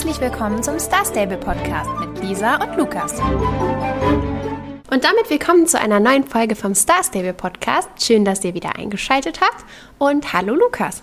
[0.00, 3.20] Herzlich willkommen zum Star Stable Podcast mit Lisa und Lukas.
[3.20, 7.90] Und damit willkommen zu einer neuen Folge vom Star Stable Podcast.
[8.02, 9.62] Schön, dass ihr wieder eingeschaltet habt.
[9.98, 11.02] Und hallo Lukas.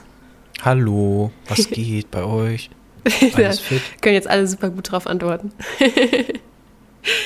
[0.64, 2.72] Hallo, was geht bei euch?
[3.36, 3.84] Alles fit?
[4.02, 5.52] Können jetzt alle super gut drauf antworten.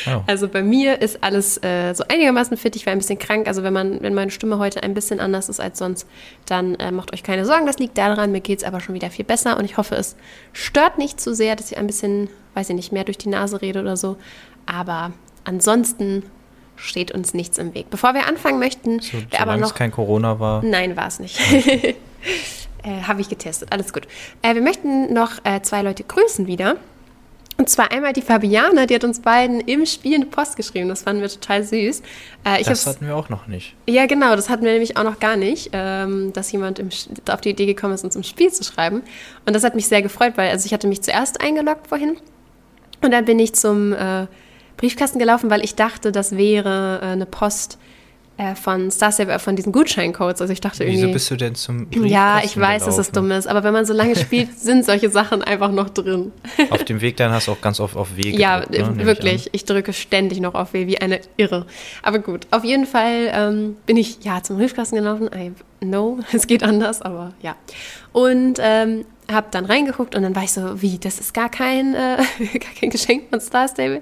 [0.07, 0.21] Oh.
[0.27, 2.75] Also bei mir ist alles äh, so einigermaßen fit.
[2.75, 3.47] Ich war ein bisschen krank.
[3.47, 6.07] Also wenn man, wenn meine Stimme heute ein bisschen anders ist als sonst,
[6.45, 7.65] dann äh, macht euch keine Sorgen.
[7.65, 8.31] Das liegt daran.
[8.31, 10.15] Mir geht es aber schon wieder viel besser und ich hoffe, es
[10.53, 13.61] stört nicht zu sehr, dass ich ein bisschen, weiß ich nicht, mehr durch die Nase
[13.61, 14.17] rede oder so.
[14.65, 15.11] Aber
[15.43, 16.23] ansonsten
[16.75, 17.89] steht uns nichts im Weg.
[17.89, 20.63] Bevor wir anfangen möchten, so, aber noch es kein Corona war.
[20.63, 21.39] Nein, war es nicht.
[22.83, 23.71] äh, Habe ich getestet.
[23.71, 24.07] Alles gut.
[24.41, 26.77] Äh, wir möchten noch äh, zwei Leute grüßen wieder.
[27.61, 30.89] Und zwar einmal die Fabiana, die hat uns beiden im Spiel eine Post geschrieben.
[30.89, 32.01] Das fanden wir total süß.
[32.43, 33.75] Äh, das hatten wir auch noch nicht.
[33.87, 36.89] Ja, genau, das hatten wir nämlich auch noch gar nicht, ähm, dass jemand im,
[37.29, 39.03] auf die Idee gekommen ist, uns im Spiel zu schreiben.
[39.45, 42.17] Und das hat mich sehr gefreut, weil also ich hatte mich zuerst eingeloggt vorhin.
[43.03, 44.25] Und dann bin ich zum äh,
[44.77, 47.77] Briefkasten gelaufen, weil ich dachte, das wäre äh, eine Post
[48.41, 50.41] äh, von Starsaver, von diesen Gutscheincodes.
[50.41, 51.03] Also ich dachte irgendwie.
[51.03, 53.85] Wieso bist du denn zum Ja, ich weiß, dass es dumm ist, aber wenn man
[53.85, 56.31] so lange spielt, sind solche Sachen einfach noch drin.
[56.71, 59.05] Auf dem Weg dann hast du auch ganz oft auf W Ja, gedrückt, ne?
[59.05, 59.47] wirklich.
[59.47, 61.67] Ich, ich, drücke ständig noch auf W wie eine Irre.
[62.01, 65.29] Aber gut, auf jeden Fall ähm, bin ich ja zum Briefkasten gelaufen.
[65.81, 67.55] Know, es geht anders, aber ja.
[68.13, 71.95] Und ähm, habe dann reingeguckt und dann war ich so, wie, das ist gar kein,
[71.95, 72.17] äh,
[72.59, 74.01] gar kein Geschenk von Star Stable.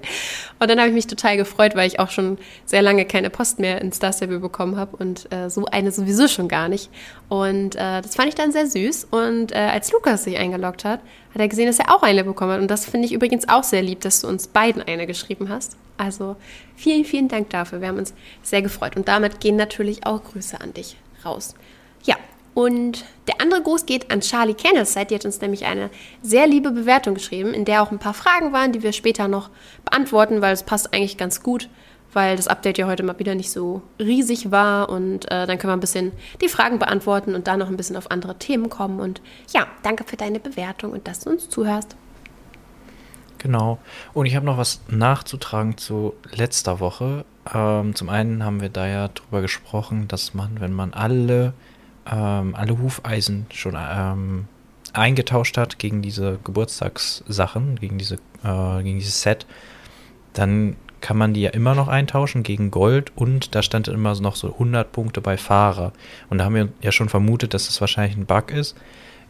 [0.58, 3.60] Und dann habe ich mich total gefreut, weil ich auch schon sehr lange keine Post
[3.60, 6.90] mehr in Star Stable bekommen habe und äh, so eine sowieso schon gar nicht.
[7.28, 9.08] Und äh, das fand ich dann sehr süß.
[9.10, 11.00] Und äh, als Lukas sich eingeloggt hat,
[11.32, 12.60] hat er gesehen, dass er auch eine bekommen hat.
[12.60, 15.76] Und das finde ich übrigens auch sehr lieb, dass du uns beiden eine geschrieben hast.
[15.96, 16.36] Also
[16.76, 17.80] vielen, vielen Dank dafür.
[17.80, 18.96] Wir haben uns sehr gefreut.
[18.96, 21.54] Und damit gehen natürlich auch Grüße an dich raus.
[22.04, 22.16] Ja,
[22.54, 25.06] und der andere Gruß geht an Charlie Candleside.
[25.06, 25.90] Die hat uns nämlich eine
[26.22, 29.50] sehr liebe Bewertung geschrieben, in der auch ein paar Fragen waren, die wir später noch
[29.84, 31.68] beantworten, weil es passt eigentlich ganz gut,
[32.12, 34.88] weil das Update ja heute mal wieder nicht so riesig war.
[34.88, 37.96] Und äh, dann können wir ein bisschen die Fragen beantworten und dann noch ein bisschen
[37.96, 39.00] auf andere Themen kommen.
[39.00, 39.22] Und
[39.52, 41.96] ja, danke für deine Bewertung und dass du uns zuhörst.
[43.40, 43.78] Genau.
[44.12, 47.24] Und ich habe noch was nachzutragen zu letzter Woche.
[47.52, 51.54] Ähm, zum einen haben wir da ja drüber gesprochen, dass man, wenn man alle
[52.10, 54.46] ähm, alle Hufeisen schon ähm,
[54.92, 59.46] eingetauscht hat gegen diese Geburtstagssachen, gegen, diese, äh, gegen dieses Set,
[60.32, 64.36] dann kann man die ja immer noch eintauschen gegen Gold und da stand immer noch
[64.36, 65.92] so 100 Punkte bei Fahrer.
[66.28, 68.76] Und da haben wir ja schon vermutet, dass das wahrscheinlich ein Bug ist.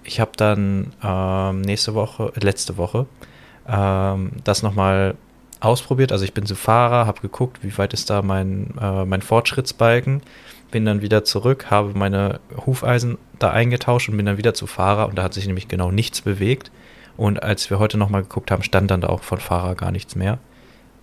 [0.02, 3.06] Ich habe dann ähm, nächste Woche, äh, letzte Woche,
[3.68, 5.14] ähm, das nochmal
[5.60, 6.12] ausprobiert.
[6.12, 10.22] Also ich bin zu Fahrer, habe geguckt, wie weit ist da mein, äh, mein Fortschrittsbalken
[10.70, 15.08] bin dann wieder zurück, habe meine Hufeisen da eingetauscht und bin dann wieder zu Fahrer
[15.08, 16.70] und da hat sich nämlich genau nichts bewegt.
[17.16, 20.14] Und als wir heute nochmal geguckt haben, stand dann da auch von Fahrer gar nichts
[20.16, 20.38] mehr.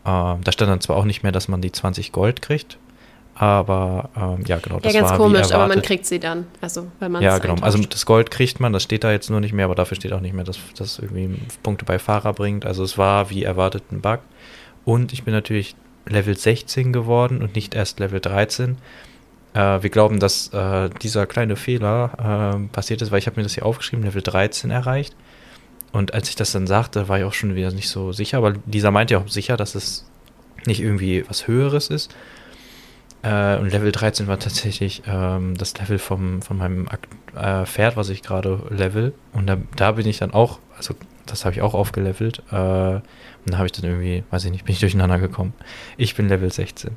[0.05, 2.77] Ähm, da stand dann zwar auch nicht mehr, dass man die 20 Gold kriegt,
[3.39, 4.79] aber ähm, ja, genau.
[4.79, 6.47] Das ja, ganz war komisch, aber man kriegt sie dann.
[6.59, 7.53] Also, wenn man Ja, genau.
[7.53, 7.75] Eintauscht.
[7.75, 10.13] Also das Gold kriegt man, das steht da jetzt nur nicht mehr, aber dafür steht
[10.13, 12.65] auch nicht mehr, dass das irgendwie Punkte bei Fahrer bringt.
[12.65, 14.19] Also es war wie erwartet ein Bug.
[14.85, 15.75] Und ich bin natürlich
[16.07, 18.77] Level 16 geworden und nicht erst Level 13.
[19.53, 23.43] Äh, wir glauben, dass äh, dieser kleine Fehler äh, passiert ist, weil ich habe mir
[23.43, 25.15] das hier aufgeschrieben, Level 13 erreicht.
[25.91, 28.53] Und als ich das dann sagte, war ich auch schon wieder nicht so sicher, aber
[28.65, 30.05] Lisa meinte ja auch sicher, dass es
[30.65, 32.13] nicht irgendwie was Höheres ist.
[33.23, 36.87] Äh, und Level 13 war tatsächlich ähm, das Level vom, von meinem
[37.35, 39.13] äh, Pferd, was ich gerade level.
[39.33, 40.93] Und da, da, bin ich dann auch, also
[41.25, 42.43] das habe ich auch aufgelevelt.
[42.51, 45.53] Äh, und da habe ich dann irgendwie, weiß ich nicht, bin ich durcheinander gekommen.
[45.97, 46.91] Ich bin Level 16.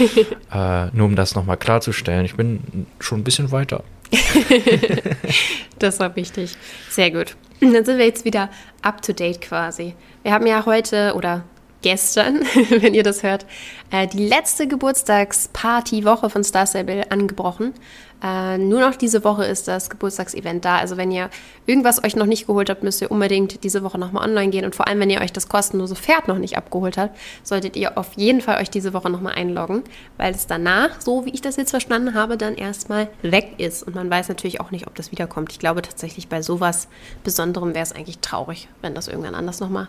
[0.52, 3.84] äh, nur um das nochmal klarzustellen, ich bin schon ein bisschen weiter.
[5.78, 6.56] das war wichtig.
[6.88, 7.36] Sehr gut.
[7.60, 8.50] Dann sind wir jetzt wieder
[8.82, 9.94] up to date quasi.
[10.22, 11.44] Wir haben ja heute oder
[11.86, 12.40] gestern,
[12.80, 13.46] wenn ihr das hört,
[13.92, 17.74] äh, die letzte Geburtstagsparty-Woche von Star Stable angebrochen.
[18.20, 20.78] Äh, nur noch diese Woche ist das Geburtstagsevent da.
[20.78, 21.30] Also wenn ihr
[21.64, 24.64] irgendwas euch noch nicht geholt habt, müsst ihr unbedingt diese Woche nochmal online gehen.
[24.64, 27.96] Und vor allem, wenn ihr euch das kostenlose Pferd noch nicht abgeholt habt, solltet ihr
[27.96, 29.84] auf jeden Fall euch diese Woche nochmal einloggen,
[30.16, 33.84] weil es danach, so wie ich das jetzt verstanden habe, dann erstmal weg ist.
[33.84, 35.52] Und man weiß natürlich auch nicht, ob das wiederkommt.
[35.52, 36.88] Ich glaube tatsächlich, bei sowas
[37.22, 39.86] Besonderem wäre es eigentlich traurig, wenn das irgendwann anders nochmal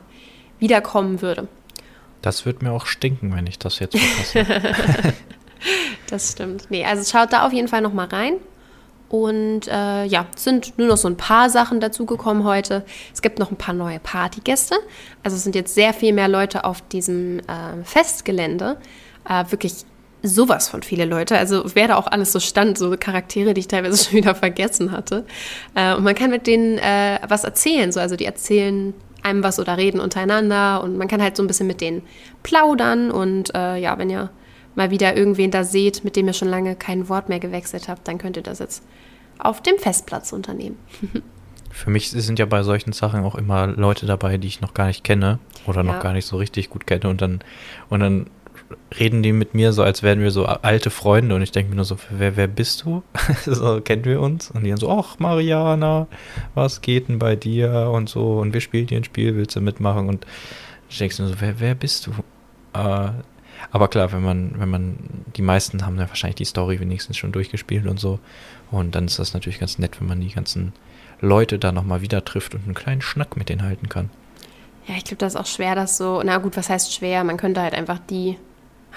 [0.60, 1.48] wiederkommen würde.
[2.22, 5.14] Das wird mir auch stinken, wenn ich das jetzt verpasse.
[6.10, 6.66] das stimmt.
[6.70, 8.34] Nee, also schaut da auf jeden Fall nochmal rein.
[9.10, 12.84] Und äh, ja, es sind nur noch so ein paar Sachen dazugekommen heute.
[13.14, 14.76] Es gibt noch ein paar neue Partygäste.
[15.24, 18.78] Also es sind jetzt sehr viel mehr Leute auf diesem äh, Festgelände.
[19.28, 19.86] Äh, wirklich
[20.24, 21.38] sowas von viele Leute.
[21.38, 24.92] Also wer da auch alles so stand, so Charaktere, die ich teilweise schon wieder vergessen
[24.92, 25.26] hatte.
[25.74, 27.92] Äh, und man kann mit denen äh, was erzählen.
[27.94, 28.94] So, also die erzählen
[29.28, 32.02] einem was oder reden untereinander und man kann halt so ein bisschen mit denen
[32.44, 34.30] plaudern und äh, ja, wenn ihr
[34.76, 38.08] mal wieder irgendwen da seht, mit dem ihr schon lange kein Wort mehr gewechselt habt,
[38.08, 38.84] dann könnt ihr das jetzt
[39.40, 40.78] auf dem Festplatz unternehmen.
[41.72, 44.88] Für mich sind ja bei solchen Sachen auch immer Leute dabei, die ich noch gar
[44.88, 46.00] nicht kenne oder noch ja.
[46.00, 47.42] gar nicht so richtig gut kenne und dann
[47.90, 48.28] und dann
[49.00, 51.78] reden die mit mir so, als wären wir so alte Freunde und ich denke mir
[51.78, 53.04] nur so, wer, wer bist du?
[53.46, 54.52] so, kennen wir uns?
[54.52, 56.08] Und die dann so, ach Mariana,
[56.54, 59.62] was geht denn bei dir und so und wir spielen hier ein Spiel, willst du
[59.62, 60.10] mitmachen?
[60.10, 60.26] Und
[60.90, 62.12] ich denke mir so, wer, wer bist du?
[62.74, 63.12] Äh,
[63.72, 64.98] aber klar, wenn man, wenn man,
[65.36, 68.20] die meisten haben ja wahrscheinlich die Story wenigstens schon durchgespielt und so.
[68.70, 70.74] Und dann ist das natürlich ganz nett, wenn man die ganzen
[71.20, 74.10] Leute da nochmal wieder trifft und einen kleinen Schnack mit denen halten kann.
[74.88, 77.24] Ja, ich glaube, das ist auch schwer, das so, na gut, was heißt schwer?
[77.24, 78.38] Man könnte halt einfach die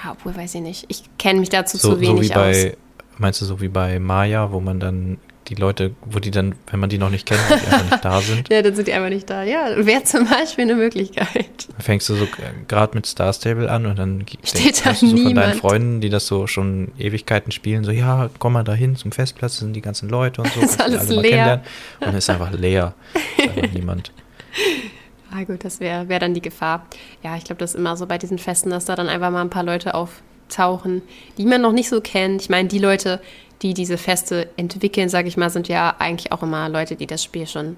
[0.02, 0.84] ja, obwohl, weiß ich nicht.
[0.88, 2.76] Ich kenne mich dazu so, zu wenig so wie bei, aus.
[3.18, 5.18] Meinst du so wie bei Maya, wo man dann
[5.48, 8.20] die Leute, wo die dann, wenn man die noch nicht kennt, die einfach nicht da
[8.20, 8.48] sind?
[8.50, 9.42] ja, dann sind die einfach nicht da.
[9.42, 11.68] Ja, wäre zum Beispiel eine Möglichkeit.
[11.78, 12.26] fängst du so
[12.68, 16.08] gerade mit Star Stable an und dann steht da du so von deinen Freunden, die
[16.08, 20.08] das so schon Ewigkeiten spielen, so, ja, komm mal dahin zum Festplatz, sind die ganzen
[20.08, 20.60] Leute und so.
[20.62, 21.62] ist alles leer.
[22.00, 22.94] Und es ist einfach leer.
[23.36, 24.12] Ist einfach niemand.
[25.32, 26.86] Ah gut, das wäre wär dann die Gefahr.
[27.22, 29.42] Ja, ich glaube, das ist immer so bei diesen Festen, dass da dann einfach mal
[29.42, 31.02] ein paar Leute auftauchen,
[31.38, 32.42] die man noch nicht so kennt.
[32.42, 33.20] Ich meine, die Leute,
[33.62, 37.22] die diese Feste entwickeln, sage ich mal, sind ja eigentlich auch immer Leute, die das
[37.22, 37.76] Spiel schon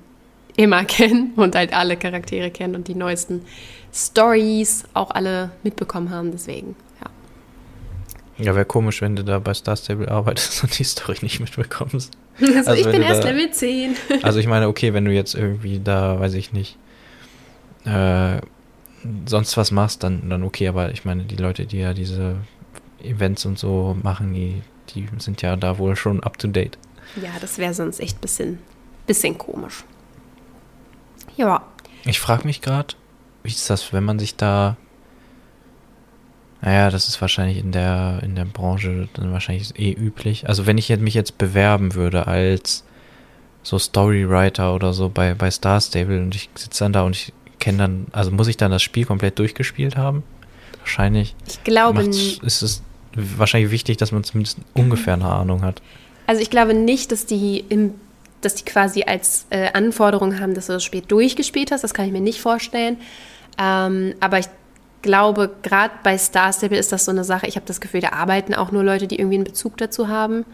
[0.56, 3.44] immer kennen und halt alle Charaktere kennen und die neuesten
[3.92, 6.30] Stories auch alle mitbekommen haben.
[6.32, 8.44] Deswegen, ja.
[8.46, 12.12] Ja, wäre komisch, wenn du da bei Star Stable arbeitest und die Story nicht mitbekommst.
[12.40, 13.94] Also, also ich bin erst da, Level 10.
[14.22, 16.78] Also ich meine, okay, wenn du jetzt irgendwie da, weiß ich nicht,
[17.84, 18.40] äh,
[19.26, 22.36] sonst was machst, dann, dann okay, aber ich meine, die Leute, die ja diese
[23.02, 26.78] Events und so machen, die, die sind ja da wohl schon up to date.
[27.20, 28.58] Ja, das wäre sonst echt ein bisschen,
[29.06, 29.84] bisschen komisch.
[31.36, 31.62] Ja.
[32.04, 32.94] Ich frage mich gerade,
[33.42, 34.76] wie ist das, wenn man sich da.
[36.60, 40.48] Naja, das ist wahrscheinlich in der, in der Branche dann wahrscheinlich eh üblich.
[40.48, 42.84] Also wenn ich mich jetzt bewerben würde als
[43.64, 47.32] so Storywriter oder so bei, bei Star Stable und ich sitze dann da und ich
[47.62, 50.24] kenne dann, also muss ich dann das Spiel komplett durchgespielt haben?
[50.80, 51.36] Wahrscheinlich.
[51.48, 52.42] Ich glaube nicht.
[52.42, 52.82] Ist es
[53.14, 55.80] wahrscheinlich wichtig, dass man zumindest ungefähr eine Ahnung hat.
[56.26, 57.94] Also ich glaube nicht, dass die im
[58.40, 61.84] dass die quasi als äh, Anforderung haben, dass du das Spiel durchgespielt hast.
[61.84, 62.96] Das kann ich mir nicht vorstellen.
[63.56, 64.48] Ähm, aber ich
[65.02, 67.46] glaube, gerade bei Star Stable ist das so eine Sache.
[67.46, 70.44] Ich habe das Gefühl, da arbeiten auch nur Leute, die irgendwie einen Bezug dazu haben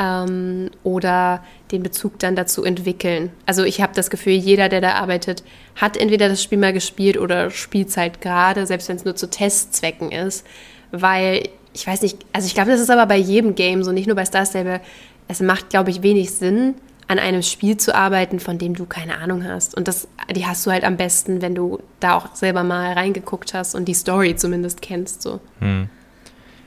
[0.00, 3.30] ähm, oder den Bezug dann dazu entwickeln.
[3.46, 5.44] Also ich habe das Gefühl, jeder, der da arbeitet,
[5.76, 9.14] hat entweder das Spiel mal gespielt oder spielt es halt gerade, selbst wenn es nur
[9.14, 10.46] zu Testzwecken ist.
[10.90, 14.06] Weil, ich weiß nicht, also ich glaube, das ist aber bei jedem Game so, nicht
[14.06, 14.80] nur bei Star Stable.
[15.28, 16.74] Es macht, glaube ich, wenig Sinn,
[17.06, 19.76] an einem Spiel zu arbeiten, von dem du keine Ahnung hast.
[19.76, 23.52] Und das, die hast du halt am besten, wenn du da auch selber mal reingeguckt
[23.52, 25.22] hast und die Story zumindest kennst.
[25.22, 25.40] So.
[25.58, 25.88] Hm.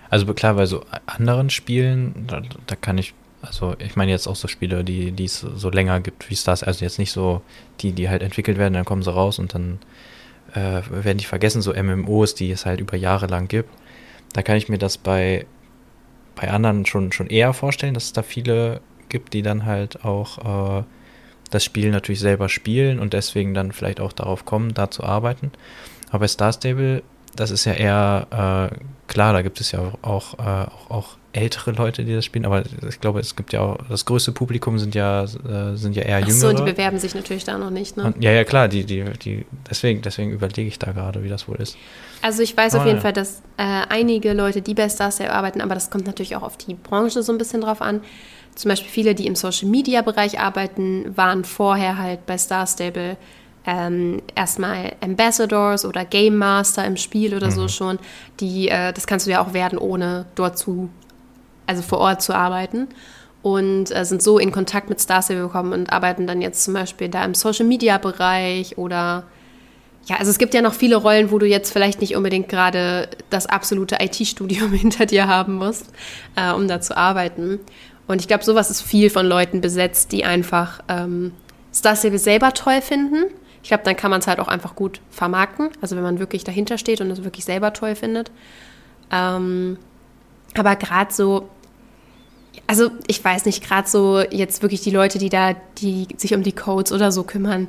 [0.10, 4.36] Also klar, bei so anderen Spielen, da, da kann ich also ich meine jetzt auch
[4.36, 7.42] so Spiele, die, es so länger gibt wie Stars, also jetzt nicht so
[7.82, 9.80] die, die halt entwickelt werden, dann kommen sie raus und dann
[10.54, 13.70] äh, werden die vergessen, so MMOs, die es halt über Jahre lang gibt.
[14.32, 15.46] Da kann ich mir das bei,
[16.36, 20.80] bei anderen schon, schon eher vorstellen, dass es da viele gibt, die dann halt auch
[20.80, 20.84] äh,
[21.50, 25.52] das Spiel natürlich selber spielen und deswegen dann vielleicht auch darauf kommen, da zu arbeiten.
[26.10, 27.04] Aber bei Star Stable,
[27.36, 28.76] das ist ja eher äh,
[29.08, 32.64] klar, da gibt es ja auch, äh, auch, auch ältere Leute, die das spielen, aber
[32.88, 36.22] ich glaube, es gibt ja auch, das größte Publikum sind ja, äh, sind ja eher
[36.24, 36.52] Ach jüngere.
[36.52, 38.06] so, die bewerben sich natürlich da noch nicht, ne?
[38.06, 41.48] Und, ja, ja, klar, die, die, die, deswegen, deswegen überlege ich da gerade, wie das
[41.48, 41.76] wohl ist.
[42.22, 43.02] Also ich weiß oh, auf jeden ja.
[43.02, 46.44] Fall, dass äh, einige Leute, die bei Star Stable arbeiten, aber das kommt natürlich auch
[46.44, 48.02] auf die Branche so ein bisschen drauf an.
[48.56, 53.18] Zum Beispiel viele, die im Social-Media-Bereich arbeiten, waren vorher halt bei Star Stable
[53.66, 57.52] ähm, erstmal Ambassadors oder Game Master im Spiel oder mhm.
[57.52, 58.00] so schon.
[58.40, 60.90] Die, äh, das kannst du ja auch werden, ohne dort zu
[61.68, 62.88] also vor Ort zu arbeiten
[63.42, 67.10] und äh, sind so in Kontakt mit Starstable gekommen und arbeiten dann jetzt zum Beispiel
[67.10, 69.26] da im Social Media Bereich oder
[70.06, 73.08] ja, also es gibt ja noch viele Rollen, wo du jetzt vielleicht nicht unbedingt gerade
[73.30, 75.92] das absolute IT-Studium hinter dir haben musst,
[76.36, 77.60] äh, um da zu arbeiten.
[78.08, 81.32] Und ich glaube, sowas ist viel von Leuten besetzt, die einfach ähm,
[81.74, 83.26] Star Stable selber toll finden.
[83.62, 85.70] Ich glaube, dann kann man es halt auch einfach gut vermarkten.
[85.80, 88.30] Also wenn man wirklich dahinter steht und es wirklich selber toll findet.
[89.10, 89.78] Ähm,
[90.58, 91.50] aber gerade so,
[92.68, 96.44] also ich weiß nicht, gerade so jetzt wirklich die Leute, die da, die sich um
[96.44, 97.68] die Codes oder so kümmern,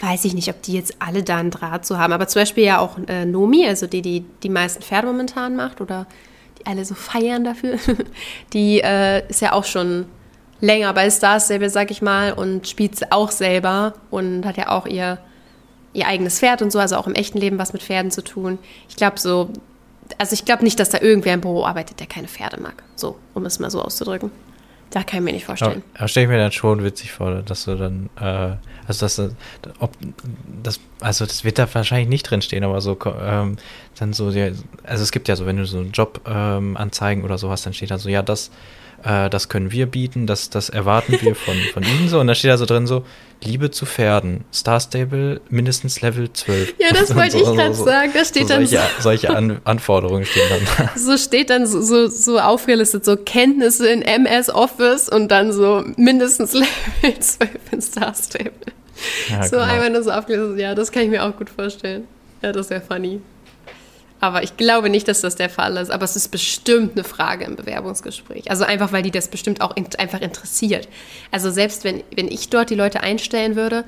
[0.00, 2.12] weiß ich nicht, ob die jetzt alle da einen Draht zu haben.
[2.12, 5.80] Aber zum Beispiel ja auch äh, Nomi, also die, die die meisten Pferde momentan macht
[5.80, 6.06] oder
[6.58, 7.78] die alle so feiern dafür,
[8.52, 10.06] die äh, ist ja auch schon
[10.60, 14.86] länger bei Stars Stable, sag ich mal, und spielt auch selber und hat ja auch
[14.86, 15.18] ihr
[15.94, 18.58] ihr eigenes Pferd und so, also auch im echten Leben was mit Pferden zu tun.
[18.88, 19.48] Ich glaube so,
[20.18, 22.82] also ich glaube nicht, dass da irgendwer im Büro arbeitet, der keine Pferde mag.
[22.96, 24.30] So, um es mal so auszudrücken.
[24.90, 25.82] Da kann ich mir nicht vorstellen.
[25.94, 28.56] Aber, stelle ich mir dann schon witzig vor, dass du dann, äh,
[28.86, 29.18] also das,
[29.80, 29.96] ob,
[30.62, 33.56] das, also das wird da wahrscheinlich nicht drinstehen, aber so, ähm,
[33.98, 37.66] dann so, also es gibt ja so, wenn du so Jobanzeigen ähm, oder so hast,
[37.66, 38.52] dann steht da so, ja, das
[39.04, 42.20] äh, das können wir bieten, das, das erwarten wir von, von Ihnen so.
[42.20, 43.04] Und da steht da so drin so,
[43.42, 46.74] Liebe zu Pferden, Star Stable mindestens Level 12.
[46.78, 48.12] Ja, das wollte so, ich gerade so, sagen.
[48.14, 50.88] Da steht so dann solche, so, solche An Anforderungen stehen dann.
[50.96, 55.84] So steht dann so, so, so aufgelistet, so Kenntnisse in MS Office und dann so
[55.96, 58.52] mindestens Level 12 in Star Stable.
[59.28, 59.62] Ja, so genau.
[59.62, 62.04] einmal nur so aufgelistet, ja, das kann ich mir auch gut vorstellen.
[62.42, 63.20] Ja, das wäre funny.
[64.24, 65.90] Aber ich glaube nicht, dass das der Fall ist.
[65.90, 68.50] Aber es ist bestimmt eine Frage im Bewerbungsgespräch.
[68.50, 70.88] Also einfach, weil die das bestimmt auch in, einfach interessiert.
[71.30, 73.84] Also selbst wenn, wenn ich dort die Leute einstellen würde,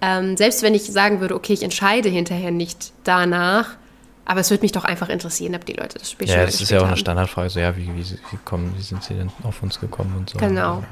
[0.00, 3.76] ähm, selbst wenn ich sagen würde, okay, ich entscheide hinterher nicht danach,
[4.24, 6.68] aber es würde mich doch einfach interessieren, ob die Leute das Spiel Ja, das ist
[6.68, 6.88] ja auch haben.
[6.88, 10.16] eine Standardfrage, so ja, wie, wie, wie, kommen, wie sind sie denn auf uns gekommen
[10.18, 10.38] und so.
[10.38, 10.82] Genau.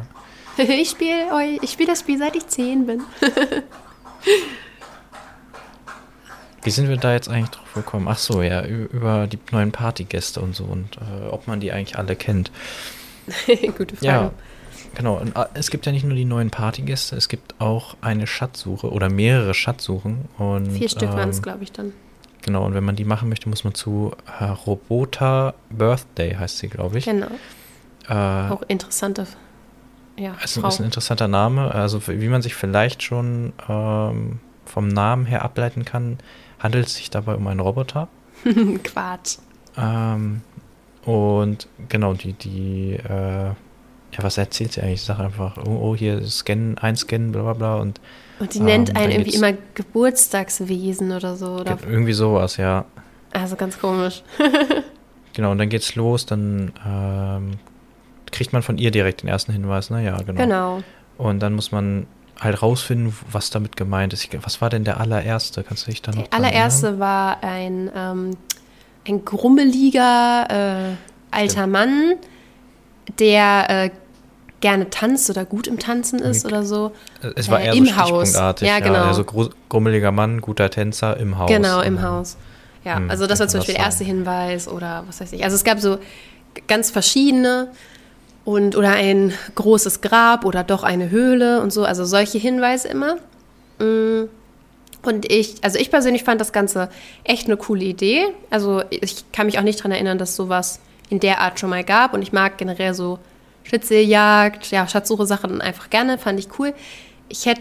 [0.57, 0.65] Ja.
[0.69, 3.03] ich spiele ich spiel das Spiel, seit ich zehn bin.
[6.65, 8.09] Wie sind wir da jetzt eigentlich drauf gekommen?
[8.09, 11.99] Ach so, ja, über die neuen Partygäste und so und äh, ob man die eigentlich
[11.99, 12.51] alle kennt.
[13.77, 14.07] Gute Frage.
[14.07, 14.31] Ja,
[14.95, 15.19] genau.
[15.19, 18.91] Und äh, es gibt ja nicht nur die neuen Partygäste, es gibt auch eine Schatzsuche
[18.91, 20.29] oder mehrere Schatzsuchen.
[20.39, 21.93] Und, Vier Stück ähm, waren es, glaube ich, dann.
[22.43, 26.69] Genau, und wenn man die machen möchte, muss man zu äh, Robota Birthday, heißt sie,
[26.69, 27.05] glaube ich.
[27.05, 27.29] Genau.
[28.09, 29.27] Äh, auch interessante.
[30.17, 31.75] Ja, es ist ein interessanter Name.
[31.75, 34.41] Also, wie man sich vielleicht schon ähm,
[34.75, 36.19] vom Namen her ableiten kann,
[36.59, 38.09] handelt es sich dabei um einen Roboter.
[38.83, 39.39] Quatsch.
[39.77, 40.43] Ähm,
[41.05, 44.95] und genau, die, die, äh, ja, was erzählt sie eigentlich?
[44.95, 47.77] Ich sage einfach, oh, oh, hier scannen, einscannen, bla bla bla.
[47.77, 48.01] Und,
[48.41, 51.53] und die ähm, nennt einen irgendwie immer Geburtstagswesen oder so.
[51.53, 51.79] Oder?
[51.89, 52.85] Irgendwie sowas, ja.
[53.33, 54.25] Also ganz komisch.
[55.35, 57.59] genau, und dann geht's los, dann ähm,
[58.33, 60.05] kriegt man von ihr direkt den ersten Hinweis, ne?
[60.05, 60.41] Ja, genau.
[60.41, 60.83] Genau.
[61.17, 62.09] Und dann muss man
[62.41, 64.29] halt rausfinden, was damit gemeint ist.
[64.45, 65.63] Was war denn der allererste?
[65.63, 67.01] Kannst du dich da noch Der allererste erinnern?
[67.01, 68.31] war ein, ähm,
[69.07, 70.97] ein grummeliger äh,
[71.31, 71.67] alter ja.
[71.67, 72.15] Mann,
[73.19, 73.91] der äh,
[74.61, 76.93] gerne tanzt oder gut im Tanzen ist oder so.
[77.37, 78.33] Es war äh, eher im so Haus.
[78.33, 78.95] Ja, genau.
[78.95, 79.25] Ja, also
[79.69, 81.51] grummeliger Mann, guter Tänzer im Haus.
[81.51, 82.37] Genau, im Haus.
[82.85, 85.45] Ja, hm, also das war zum Beispiel der erste Hinweis oder was weiß ich.
[85.45, 85.99] Also es gab so
[86.67, 87.69] ganz verschiedene
[88.45, 93.17] und oder ein großes Grab oder doch eine Höhle und so, also solche Hinweise immer.
[93.79, 94.29] Mm.
[95.03, 96.89] Und ich, also ich persönlich fand das Ganze
[97.25, 98.25] echt eine coole Idee.
[98.49, 101.85] Also ich kann mich auch nicht daran erinnern, dass sowas in der Art schon mal
[101.85, 102.15] gab.
[102.15, 103.19] Und ich mag generell so
[103.65, 106.73] Schützejagd, ja, Schatzsuche-Sachen einfach gerne, fand ich cool.
[107.29, 107.61] Ich hätte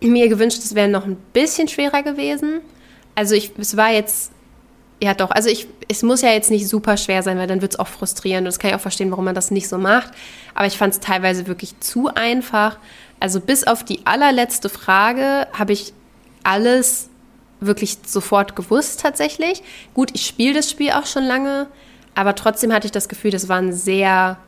[0.00, 2.60] mir gewünscht, es wäre noch ein bisschen schwerer gewesen.
[3.14, 4.32] Also ich, es war jetzt
[5.02, 5.32] ja, doch.
[5.32, 7.88] Also ich, es muss ja jetzt nicht super schwer sein, weil dann wird es auch
[7.88, 8.42] frustrierend.
[8.42, 10.12] Und das kann ich auch verstehen, warum man das nicht so macht.
[10.54, 12.78] Aber ich fand es teilweise wirklich zu einfach.
[13.18, 15.92] Also bis auf die allerletzte Frage habe ich
[16.44, 17.08] alles
[17.58, 19.64] wirklich sofort gewusst tatsächlich.
[19.92, 21.66] Gut, ich spiele das Spiel auch schon lange,
[22.14, 24.38] aber trotzdem hatte ich das Gefühl, das waren sehr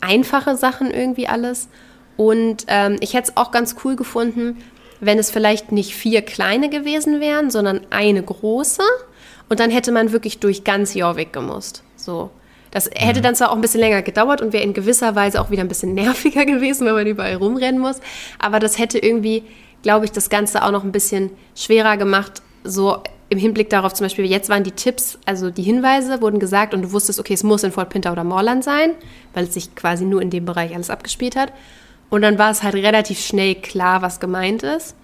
[0.00, 1.68] einfache Sachen irgendwie alles.
[2.16, 4.64] Und ähm, ich hätte es auch ganz cool gefunden,
[5.00, 8.82] wenn es vielleicht nicht vier kleine gewesen wären, sondern eine große
[9.50, 11.82] und dann hätte man wirklich durch ganz Jorvik gemusst.
[11.96, 12.30] So.
[12.70, 13.24] Das hätte mhm.
[13.24, 15.68] dann zwar auch ein bisschen länger gedauert und wäre in gewisser Weise auch wieder ein
[15.68, 18.00] bisschen nerviger gewesen, wenn man überall rumrennen muss.
[18.38, 19.42] Aber das hätte irgendwie,
[19.82, 22.42] glaube ich, das Ganze auch noch ein bisschen schwerer gemacht.
[22.62, 26.72] So im Hinblick darauf, zum Beispiel, jetzt waren die Tipps, also die Hinweise wurden gesagt
[26.72, 28.92] und du wusstest, okay, es muss in Fort Pinter oder Moorland sein,
[29.34, 31.52] weil es sich quasi nur in dem Bereich alles abgespielt hat.
[32.08, 34.96] Und dann war es halt relativ schnell klar, was gemeint ist.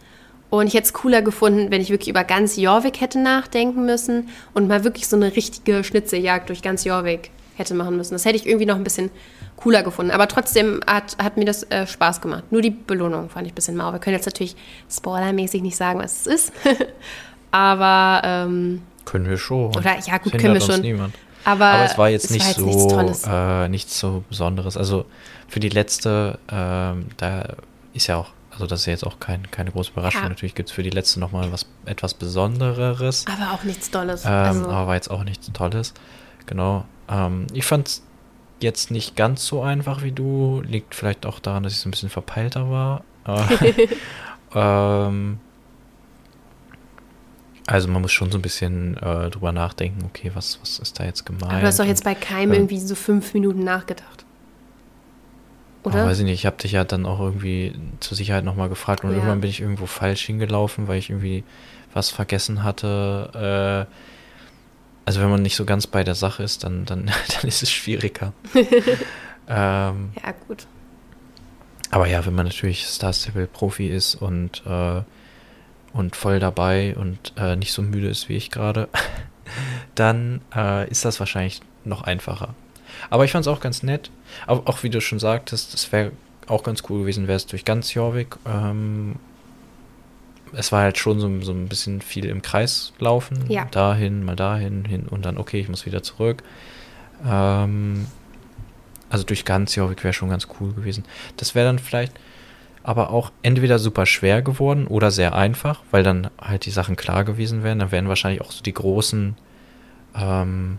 [0.49, 4.29] Und ich hätte es cooler gefunden, wenn ich wirklich über ganz Jorvik hätte nachdenken müssen
[4.55, 8.15] und mal wirklich so eine richtige Schnitzeljagd durch ganz Jorvik hätte machen müssen.
[8.15, 9.11] Das hätte ich irgendwie noch ein bisschen
[9.57, 10.13] cooler gefunden.
[10.13, 12.45] Aber trotzdem hat, hat mir das äh, Spaß gemacht.
[12.51, 13.93] Nur die Belohnung fand ich ein bisschen mau.
[13.93, 14.55] Wir können jetzt natürlich
[14.91, 16.53] spoilermäßig nicht sagen, was es ist.
[17.51, 19.75] Aber ähm, können wir schon.
[19.75, 20.81] Oder ja, gut, können wir schon.
[20.81, 21.15] Niemand.
[21.45, 24.77] Aber, Aber, es war jetzt, nicht, war jetzt so, nichts, äh, nichts so Besonderes.
[24.77, 25.07] Also
[25.49, 27.55] für die letzte, äh, da
[27.95, 30.23] ist ja auch also das ist jetzt auch kein, keine große Überraschung.
[30.23, 30.29] Ja.
[30.29, 33.25] Natürlich gibt es für die letzte nochmal was etwas Besondereres.
[33.27, 34.25] Aber auch nichts Tolles.
[34.25, 34.69] Ähm, also.
[34.69, 35.93] Aber war jetzt auch nichts Tolles.
[36.47, 36.87] Genau.
[37.09, 38.03] Ähm, ich fand es
[38.61, 40.63] jetzt nicht ganz so einfach wie du.
[40.67, 43.05] Liegt vielleicht auch daran, dass ich so ein bisschen verpeilter war.
[44.55, 45.39] ähm,
[47.67, 51.05] also man muss schon so ein bisschen äh, drüber nachdenken, okay, was, was ist da
[51.05, 51.51] jetzt gemeint?
[51.51, 54.26] Aber du hast doch jetzt bei keinem ähm, irgendwie so fünf Minuten nachgedacht
[55.87, 56.05] oder?
[56.05, 59.05] Oh, weiß ich nicht, ich habe dich ja dann auch irgendwie zur Sicherheit nochmal gefragt
[59.05, 59.17] und ja.
[59.17, 61.45] irgendwann bin ich irgendwo falsch hingelaufen, weil ich irgendwie
[61.95, 63.87] was vergessen hatte.
[63.89, 63.93] Äh,
[65.05, 67.71] also wenn man nicht so ganz bei der Sache ist, dann, dann, dann ist es
[67.71, 68.33] schwieriger.
[69.49, 70.67] ähm, Ja, gut.
[71.93, 75.03] aber ja, wenn man natürlich Star Stable Profi ist und, äh,
[75.93, 78.89] und voll dabei und äh, nicht so müde ist wie ich gerade,
[79.95, 82.57] dann äh, ist das wahrscheinlich noch einfacher.
[83.11, 84.11] Aber ich fand es auch ganz nett.
[84.47, 86.13] Auch, auch wie du schon sagtest, es wäre
[86.47, 88.37] auch ganz cool gewesen, wäre es durch ganz Jorvik.
[88.47, 89.17] Ähm,
[90.53, 93.45] es war halt schon so, so ein bisschen viel im Kreis laufen.
[93.49, 93.67] Ja.
[93.71, 96.43] Dahin, mal dahin, hin und dann, okay, ich muss wieder zurück.
[97.25, 98.07] Ähm,
[99.11, 101.05] also durch ganz Jorvik wäre schon ganz cool gewesen.
[101.37, 102.13] Das wäre dann vielleicht
[102.83, 107.25] aber auch entweder super schwer geworden oder sehr einfach, weil dann halt die Sachen klar
[107.25, 107.81] gewesen wären.
[107.81, 109.37] Dann wären wahrscheinlich auch so die großen,
[110.15, 110.79] ähm,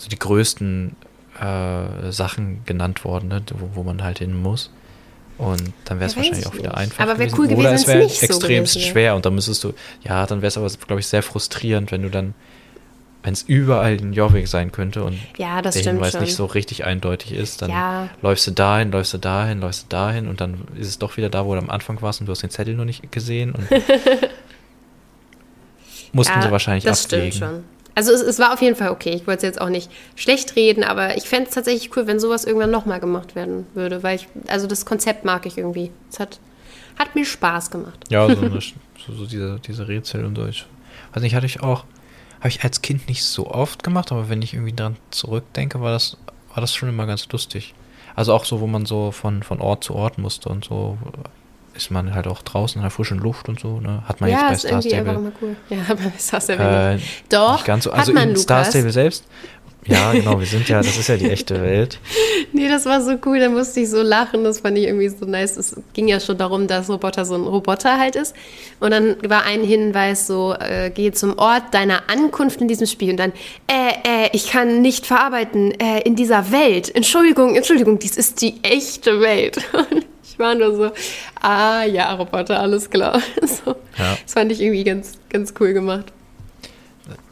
[0.00, 0.96] so die größten
[1.40, 4.70] äh, Sachen genannt worden, ne, wo, wo man halt hin muss.
[5.38, 7.02] Und dann wäre es Ja, wahrscheinlich ich auch wieder einfach.
[7.02, 7.38] Aber wär gewesen.
[7.38, 8.82] cool gewesen, Oder es wäre so extremst wär.
[8.82, 12.02] schwer und dann müsstest du, ja, dann wäre es aber, glaube ich, sehr frustrierend, wenn
[12.02, 12.34] du dann,
[13.22, 16.20] wenn es überall ein Jorvik sein könnte und Ja, das der Hinweis schon.
[16.22, 18.08] nicht so richtig eindeutig ist, dann Ja.
[18.20, 21.30] läufst du dahin, läufst du dahin, läufst du dahin und dann ist es doch wieder
[21.30, 23.66] da, wo du am Anfang warst und du hast den Zettel noch nicht gesehen und
[26.12, 27.32] mussten sie wahrscheinlich das abwägen.
[27.32, 27.64] stimmt schon.
[28.00, 29.10] Also es, es war auf jeden Fall okay.
[29.10, 32.18] Ich wollte es jetzt auch nicht schlecht reden, aber ich fände es tatsächlich cool, wenn
[32.18, 35.90] sowas irgendwann nochmal gemacht werden würde, weil ich, also das Konzept mag ich irgendwie.
[36.10, 36.40] Es hat,
[36.98, 38.06] hat mir Spaß gemacht.
[38.08, 40.46] Ja, so, eine, so, so diese, diese Rätsel und so.
[40.46, 40.64] Ich
[41.12, 41.84] weiß nicht, hatte ich auch,
[42.38, 45.92] habe ich als Kind nicht so oft gemacht, aber wenn ich irgendwie dran zurückdenke, war
[45.92, 46.16] das,
[46.54, 47.74] war das schon immer ganz lustig.
[48.16, 50.96] Also auch so, wo man so von, von Ort zu Ort musste und so
[51.74, 54.02] ist man halt auch draußen in der frischen Luft und so, ne?
[54.06, 55.32] Hat man ja, jetzt bei Star Stable.
[55.40, 55.56] cool.
[55.70, 56.98] Ja, aber bei Star Stable Äh.
[57.28, 58.64] Doch, ganz so, hat also man, in Star.
[58.64, 59.24] Stable selbst.
[59.86, 61.98] Ja, genau, wir sind ja, das ist ja die echte Welt.
[62.52, 65.24] Nee, das war so cool, da musste ich so lachen, das fand ich irgendwie so
[65.24, 65.56] nice.
[65.56, 68.34] Es ging ja schon darum, dass Roboter so ein Roboter halt ist.
[68.78, 73.10] Und dann war ein Hinweis so, äh, geh zum Ort deiner Ankunft in diesem Spiel.
[73.10, 73.32] Und dann,
[73.68, 76.94] äh, äh, ich kann nicht verarbeiten äh, in dieser Welt.
[76.94, 79.58] Entschuldigung, Entschuldigung, dies ist die echte Welt.
[79.72, 80.04] Und
[80.40, 80.90] ich war nur so,
[81.42, 83.20] ah ja, Roboter, alles klar.
[83.46, 84.16] So, Ja.
[84.22, 86.06] Das fand ich irgendwie ganz, ganz cool gemacht.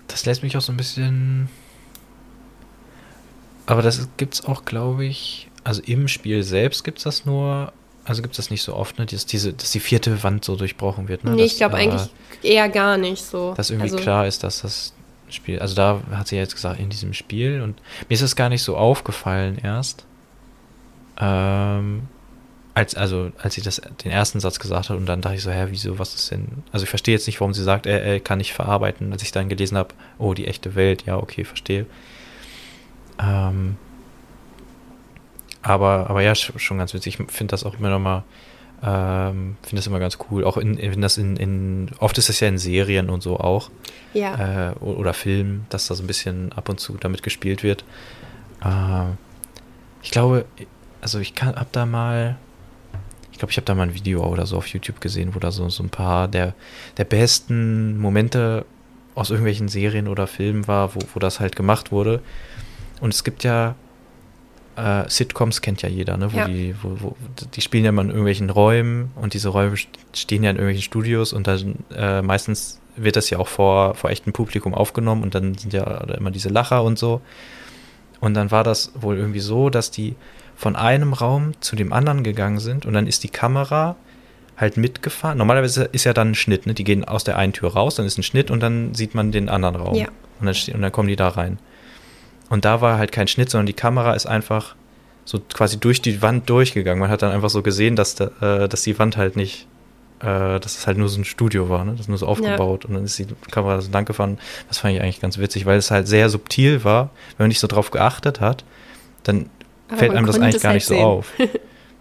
[0.08, 1.48] Das lässt mich auch so ein bisschen.
[3.66, 5.48] Aber das gibt es auch, glaube ich.
[5.64, 7.72] Also im Spiel selbst gibt es das nur.
[8.04, 9.06] Also gibt es das nicht so oft, ne?
[9.06, 11.24] Dass, diese, dass die vierte Wand so durchbrochen wird.
[11.24, 11.32] Ne?
[11.32, 12.08] nee, dass, ich glaube äh, eigentlich
[12.42, 13.54] eher gar nicht so.
[13.54, 14.92] Dass irgendwie Also- klar ist, dass das
[15.30, 15.58] Spiel.
[15.60, 17.60] Also da hat sie jetzt gesagt, in diesem Spiel.
[17.62, 20.04] Und mir ist es gar nicht so aufgefallen erst.
[21.20, 22.02] Ähm,
[22.78, 25.50] als, also, als sie das, den ersten Satz gesagt hat und dann dachte ich so,
[25.50, 26.62] hä, wieso, was ist denn?
[26.72, 29.12] Also ich verstehe jetzt nicht, warum sie sagt, er, er kann nicht verarbeiten.
[29.12, 31.86] Als ich dann gelesen habe, oh, die echte Welt, ja, okay, verstehe.
[33.20, 33.76] Ähm,
[35.62, 37.18] aber, aber ja, sch- schon ganz witzig.
[37.18, 38.22] Ich finde das auch immer nochmal,
[38.82, 40.44] ähm, finde das immer ganz cool.
[40.44, 43.70] Auch in, wenn das in, in, oft ist das ja in Serien und so auch
[44.14, 44.70] Ja.
[44.70, 47.84] äh, oder Film, dass da so ein bisschen ab und zu damit gespielt wird.
[48.64, 49.04] Äh,
[50.02, 50.44] ich glaube,
[51.00, 52.36] also ich kann, hab da mal,
[53.38, 55.52] ich glaube, ich habe da mal ein Video oder so auf YouTube gesehen, wo da
[55.52, 56.54] so, so ein paar der,
[56.96, 58.64] der besten Momente
[59.14, 62.20] aus irgendwelchen Serien oder Filmen war, wo, wo das halt gemacht wurde.
[63.00, 63.76] Und es gibt ja
[64.74, 66.32] äh, Sitcoms kennt ja jeder, ne?
[66.32, 66.48] Wo Ja.
[66.48, 67.16] die, wo, wo,
[67.54, 70.82] die spielen ja mal in irgendwelchen Räumen und diese Räume st- stehen ja in irgendwelchen
[70.82, 75.36] Studios und dann äh, meistens wird das ja auch vor, vor echtem Publikum aufgenommen und
[75.36, 75.84] dann sind ja
[76.16, 77.20] immer diese Lacher und so.
[78.18, 80.16] Und dann war das wohl irgendwie so, dass die
[80.58, 83.94] von einem Raum zu dem anderen gegangen sind und dann ist die Kamera
[84.56, 85.38] halt mitgefahren.
[85.38, 86.74] Normalerweise ist ja dann ein Schnitt, ne?
[86.74, 89.30] Die gehen aus der einen Tür raus, dann ist ein Schnitt und dann sieht man
[89.30, 89.94] den anderen Raum.
[89.94, 90.08] Ja.
[90.40, 91.60] Und dann, und dann kommen die da rein.
[92.50, 94.74] Und da war halt kein Schnitt, sondern die Kamera ist einfach
[95.24, 96.98] so quasi durch die Wand durchgegangen.
[96.98, 99.68] Man hat dann einfach so gesehen, dass, da, äh, dass die Wand halt nicht,
[100.18, 101.92] äh, dass es halt nur so ein Studio war, ne?
[101.92, 104.38] Das ist nur so aufgebaut und dann ist die Kamera so lang gefahren.
[104.66, 107.10] Das fand ich eigentlich ganz witzig, weil es halt sehr subtil war.
[107.36, 108.64] Wenn man nicht so drauf geachtet hat,
[109.22, 109.50] dann
[109.88, 111.04] Aber fällt einem das eigentlich gar halt nicht so sehen.
[111.04, 111.32] auf.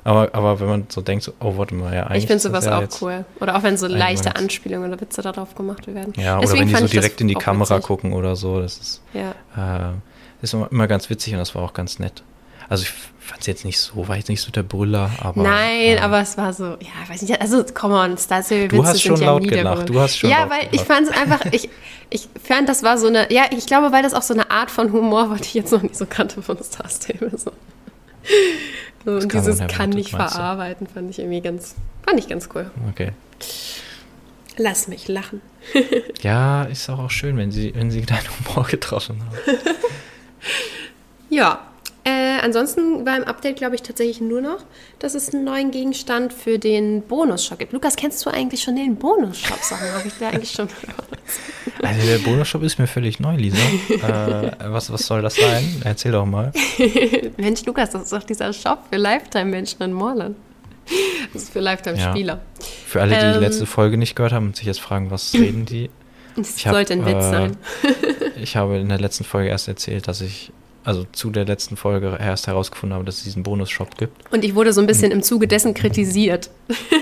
[0.04, 2.24] Aber, aber wenn man so denkt, so, oh, warte mal, ja, eigentlich.
[2.24, 3.26] Ich finde sowas ja auch cool.
[3.42, 6.14] Oder auch wenn so leichte Anspielungen oder Witze darauf gemacht werden.
[6.16, 7.88] Ja, oder Deswegen wenn die so ich direkt in die Kamera witzig.
[7.88, 9.90] gucken oder so, das ist, Ja.
[9.92, 9.94] äh,
[10.42, 12.24] ist immer, ganz witzig und das war auch ganz nett.
[12.70, 15.42] Also ich fand es jetzt nicht so, war jetzt nicht so der Brüller, aber.
[15.44, 18.78] Nein, äh, aber es war so, ja, weiß nicht, also come on, Star Stable Du
[18.78, 20.88] Witze hast schon ja laut gelacht, du hast schon Ja, weil ich gelacht.
[20.88, 21.70] fand es einfach, ich,
[22.10, 24.72] ich fand, das war so eine, ja, ich glaube, weil das auch so eine Art
[24.72, 27.32] von Humor war, die ich jetzt noch nicht so kannte von Star Stable.
[27.38, 27.52] So.
[29.06, 32.70] Und dieses kann nicht verarbeiten, fand ich irgendwie ganz, fand ich ganz cool.
[32.90, 33.12] Okay.
[34.58, 35.42] Lass mich lachen.
[36.22, 39.58] Ja, ist auch, auch schön, wenn sie, wenn sie deinen Humor getroffen haben.
[41.30, 41.67] Ja,
[42.48, 44.64] ansonsten war im Update, glaube ich, tatsächlich nur noch,
[45.00, 47.74] dass es einen neuen Gegenstand für den Bonus-Shop gibt.
[47.74, 49.60] Lukas, kennst du eigentlich schon den Bonus-Shop?
[49.72, 50.68] Mal, habe ich da eigentlich schon
[51.84, 53.58] Also der Bonus-Shop ist mir völlig neu, Lisa.
[53.90, 55.82] äh, was, was soll das sein?
[55.84, 56.52] Erzähl doch mal.
[57.38, 60.36] Mensch, Lukas, das ist doch dieser Shop für Lifetime-Menschen in Moorland.
[61.34, 62.34] Das ist für Lifetime-Spieler.
[62.34, 62.66] Ja.
[62.86, 65.34] Für alle, die ähm, die letzte Folge nicht gehört haben und sich jetzt fragen, was
[65.34, 65.90] reden die?
[66.38, 67.58] Das ich sollte hab, ein Witz äh, sein.
[68.42, 70.52] ich habe in der letzten Folge erst erzählt, dass ich
[70.88, 74.32] also zu der letzten Folge erst herausgefunden habe, dass es diesen Bonus-Shop gibt.
[74.32, 76.50] Und ich wurde so ein bisschen im Zuge dessen kritisiert.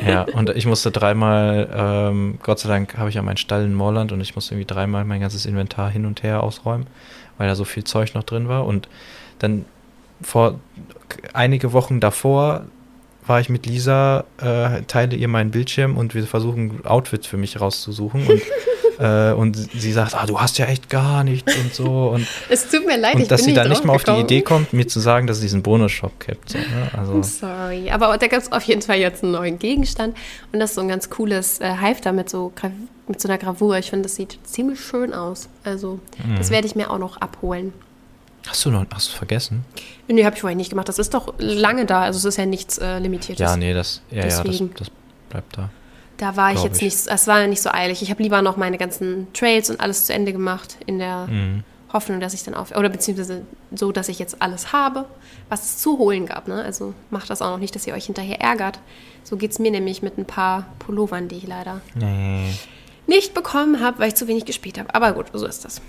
[0.04, 3.76] Ja, und ich musste dreimal, ähm, Gott sei Dank habe ich ja meinen Stall in
[3.76, 6.88] Moorland und ich musste irgendwie dreimal mein ganzes Inventar hin und her ausräumen,
[7.38, 8.66] weil da so viel Zeug noch drin war.
[8.66, 8.90] Und
[9.38, 9.66] dann
[10.20, 10.60] vor
[11.34, 12.66] einige Wochen davor
[13.28, 17.62] war ich mit Lisa, äh, teile ihr meinen Bildschirm und wir versuchen Outfits für mich
[17.62, 18.26] rauszusuchen.
[18.26, 18.42] Und
[19.00, 22.10] äh, und sie sagt, ah, du hast ja echt gar nichts und so.
[22.10, 24.12] Und, es tut mir leid, und ich dass bin sie dann nicht mal auf die
[24.12, 26.50] Idee kommt, mir zu sagen, dass es diesen Bonus-Shop gibt.
[26.50, 26.90] So, ne?
[26.98, 27.14] also.
[27.14, 27.90] I'm sorry.
[27.92, 30.16] Aber da gibt es auf jeden Fall jetzt einen neuen Gegenstand.
[30.52, 32.52] Und das ist so ein ganz cooles äh, Halfter mit so,
[33.08, 33.78] mit so einer Gravur.
[33.78, 35.50] Ich finde, das sieht ziemlich schön aus.
[35.64, 36.38] Also, mhm.
[36.38, 37.74] das werde ich mir auch noch abholen.
[38.48, 39.66] Hast du noch, hast du vergessen?
[40.08, 40.88] Nee, habe ich vorher nicht gemacht.
[40.88, 43.40] Das ist doch lange da, also es ist ja nichts äh, Limitiertes.
[43.40, 44.92] Ja, nee, das, ja, ja, das, das
[45.30, 45.70] bleibt da.
[46.18, 46.84] Da war ich jetzt ich.
[46.84, 48.02] nicht, es war nicht so eilig.
[48.02, 51.64] Ich habe lieber noch meine ganzen Trails und alles zu Ende gemacht, in der mhm.
[51.92, 55.06] Hoffnung, dass ich dann auf, oder beziehungsweise so, dass ich jetzt alles habe,
[55.50, 56.48] was es zu holen gab.
[56.48, 56.64] Ne?
[56.64, 58.80] Also macht das auch noch nicht, dass ihr euch hinterher ärgert.
[59.24, 62.54] So geht es mir nämlich mit ein paar Pullovern, die ich leider nee.
[63.08, 64.94] nicht bekommen habe, weil ich zu wenig gespielt habe.
[64.94, 65.82] Aber gut, so ist das.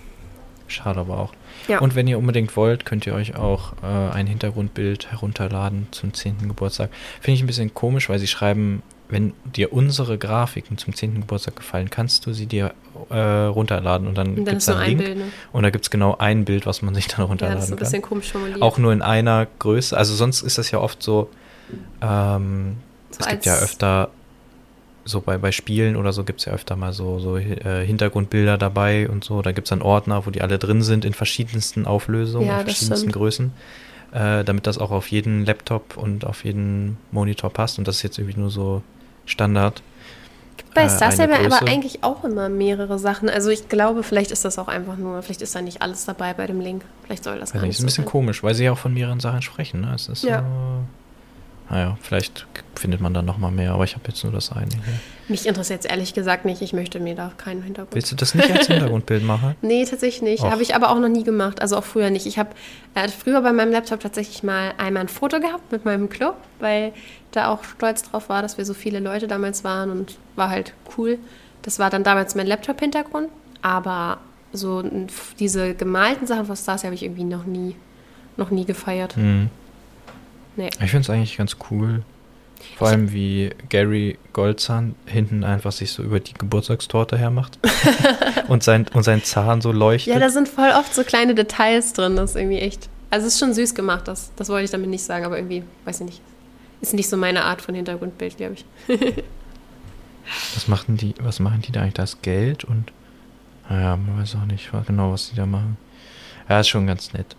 [0.68, 1.32] Schade aber auch.
[1.68, 1.80] Ja.
[1.80, 6.48] Und wenn ihr unbedingt wollt, könnt ihr euch auch äh, ein Hintergrundbild herunterladen zum 10.
[6.48, 6.90] Geburtstag.
[7.20, 11.20] Finde ich ein bisschen komisch, weil sie schreiben wenn dir unsere Grafiken zum 10.
[11.20, 12.74] Geburtstag gefallen, kannst du sie dir
[13.10, 14.98] äh, runterladen und dann, dann gibt es einen Link.
[14.98, 15.24] Bild, ne?
[15.52, 17.50] Und da gibt es genau ein Bild, was man sich dann runterladen kann.
[17.50, 18.08] Ja, das ist ein bisschen kann.
[18.08, 18.62] komisch formuliert.
[18.62, 19.96] Auch nur in einer Größe.
[19.96, 21.30] Also sonst ist das ja oft so,
[22.02, 22.76] ähm,
[23.10, 24.10] so es gibt ja öfter,
[25.04, 28.58] so bei, bei Spielen oder so gibt es ja öfter mal so, so äh, Hintergrundbilder
[28.58, 29.40] dabei und so.
[29.40, 32.66] Da gibt es dann Ordner, wo die alle drin sind in verschiedensten Auflösungen, ja, in
[32.66, 33.52] verschiedensten Größen.
[34.12, 37.78] Äh, damit das auch auf jeden Laptop und auf jeden Monitor passt.
[37.78, 38.82] Und das ist jetzt irgendwie nur so
[39.26, 39.82] Standard.
[40.74, 43.28] Bei äh, Star Saber aber eigentlich auch immer mehrere Sachen.
[43.28, 46.34] Also ich glaube, vielleicht ist das auch einfach nur, vielleicht ist da nicht alles dabei
[46.34, 46.84] bei dem Link.
[47.04, 47.70] Vielleicht soll das gar nicht.
[47.70, 48.10] Das ist ein bisschen sein.
[48.10, 49.80] komisch, weil sie ja auch von mehreren Sachen sprechen.
[49.80, 49.92] Ne?
[49.94, 50.40] Es ist ja.
[50.40, 50.84] So,
[51.68, 54.70] naja, vielleicht findet man da noch mal mehr, aber ich habe jetzt nur das eine
[54.70, 55.00] hier.
[55.26, 56.62] Mich interessiert es ehrlich gesagt nicht.
[56.62, 57.94] Ich möchte mir da keinen Hintergrund.
[57.94, 59.56] Willst du das nicht als Hintergrundbild machen?
[59.62, 60.44] nee, tatsächlich nicht.
[60.44, 61.60] Habe ich aber auch noch nie gemacht.
[61.60, 62.26] Also auch früher nicht.
[62.26, 62.50] Ich habe
[62.94, 66.92] äh, früher bei meinem Laptop tatsächlich mal einmal ein Foto gehabt mit meinem Club, weil
[67.36, 70.72] da auch stolz drauf war, dass wir so viele Leute damals waren und war halt
[70.96, 71.18] cool.
[71.62, 73.28] Das war dann damals mein Laptop-Hintergrund.
[73.62, 74.18] Aber
[74.52, 74.82] so
[75.38, 77.74] diese gemalten Sachen von Stars habe ich irgendwie noch nie,
[78.36, 79.16] noch nie gefeiert.
[79.16, 79.50] Mhm.
[80.56, 80.70] Nee.
[80.80, 82.02] Ich finde es eigentlich ganz cool.
[82.78, 87.58] Vor allem wie Gary Goldzahn hinten einfach sich so über die Geburtstagstorte hermacht
[88.48, 90.14] und, sein, und sein Zahn so leuchtet.
[90.14, 92.88] Ja, da sind voll oft so kleine Details drin, das ist irgendwie echt.
[93.10, 95.62] Also es ist schon süß gemacht, das, das wollte ich damit nicht sagen, aber irgendwie,
[95.84, 96.22] weiß ich nicht.
[96.80, 98.64] Ist nicht so meine Art von Hintergrundbild, glaube ich.
[100.54, 101.94] was machen die, was machen die da eigentlich?
[101.94, 102.92] Das Geld und
[103.68, 105.76] naja, man weiß auch nicht genau, was die da machen.
[106.48, 107.36] Ja, ist schon ganz nett.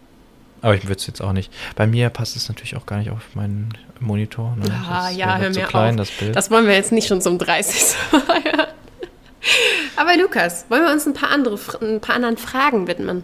[0.62, 1.54] Aber ich würde es jetzt auch nicht.
[1.76, 3.70] Bei mir passt es natürlich auch gar nicht auf meinen
[4.00, 4.56] Monitor.
[4.56, 4.66] Ne?
[4.68, 6.08] Ja, ja, hör mir klein, auf.
[6.08, 6.36] Das, Bild.
[6.36, 7.96] das wollen wir jetzt nicht schon zum 30.
[9.96, 13.24] Aber Lukas, wollen wir uns ein paar, andere, ein paar anderen Fragen widmen?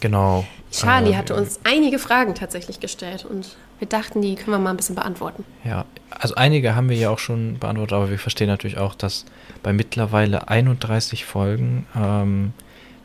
[0.00, 0.46] Genau.
[0.72, 4.70] Charlie äh, hatte uns einige Fragen tatsächlich gestellt und wir dachten, die können wir mal
[4.70, 5.44] ein bisschen beantworten.
[5.64, 9.26] Ja, also einige haben wir ja auch schon beantwortet, aber wir verstehen natürlich auch, dass
[9.62, 12.52] bei mittlerweile 31 Folgen ähm,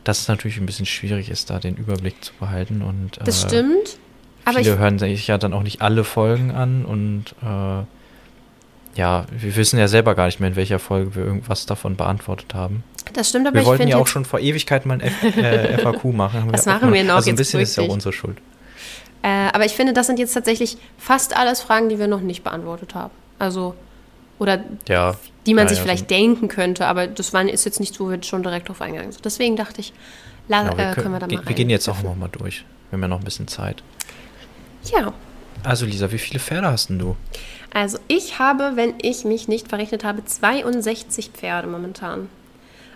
[0.04, 2.82] dass es natürlich ein bisschen schwierig ist, da den Überblick zu behalten.
[2.82, 3.98] Und, das äh, stimmt.
[4.44, 7.84] Aber viele hören sich ja dann auch nicht alle Folgen an und äh,
[8.94, 12.52] ja, wir wissen ja selber gar nicht mehr, in welcher Folge wir irgendwas davon beantwortet
[12.52, 12.82] haben.
[13.12, 16.04] Das stimmt, aber wir wollten ja auch schon vor Ewigkeit mal ein F äh, FAQ
[16.12, 16.50] machen.
[16.50, 17.14] das machen mal, wir noch.
[17.14, 18.38] Also ein bisschen ist ja auch unsere Schuld.
[19.22, 22.42] Äh, aber ich finde, das sind jetzt tatsächlich fast alles Fragen, die wir noch nicht
[22.42, 23.12] beantwortet haben.
[23.38, 23.74] Also,
[24.38, 26.14] oder ja, die man ja, sich ja, vielleicht so.
[26.14, 29.14] denken könnte, aber das war, ist jetzt nicht so, wird schon direkt drauf eingegangen.
[29.24, 29.92] Deswegen dachte ich,
[30.48, 32.64] la, ja, wir äh, können wir da mal Wir gehen jetzt auch noch mal durch.
[32.90, 33.82] Wir haben ja noch ein bisschen Zeit.
[34.92, 35.12] Ja.
[35.64, 37.16] Also Lisa, wie viele Pferde hast denn du?
[37.72, 42.28] Also ich habe, wenn ich mich nicht verrechnet habe, 62 Pferde momentan.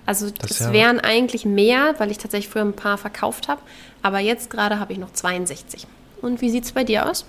[0.05, 3.61] Also es ja wären eigentlich mehr, weil ich tatsächlich früher ein paar verkauft habe.
[4.03, 5.87] Aber jetzt gerade habe ich noch 62.
[6.23, 7.25] Und wie sieht es bei dir aus?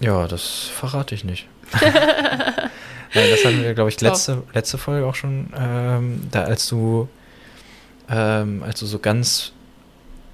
[0.00, 1.48] Ja, das verrate ich nicht.
[1.80, 7.08] Nein, das hatten wir, glaube ich, letzte, letzte Folge auch schon, ähm, da als du,
[8.08, 9.52] ähm, als du so ganz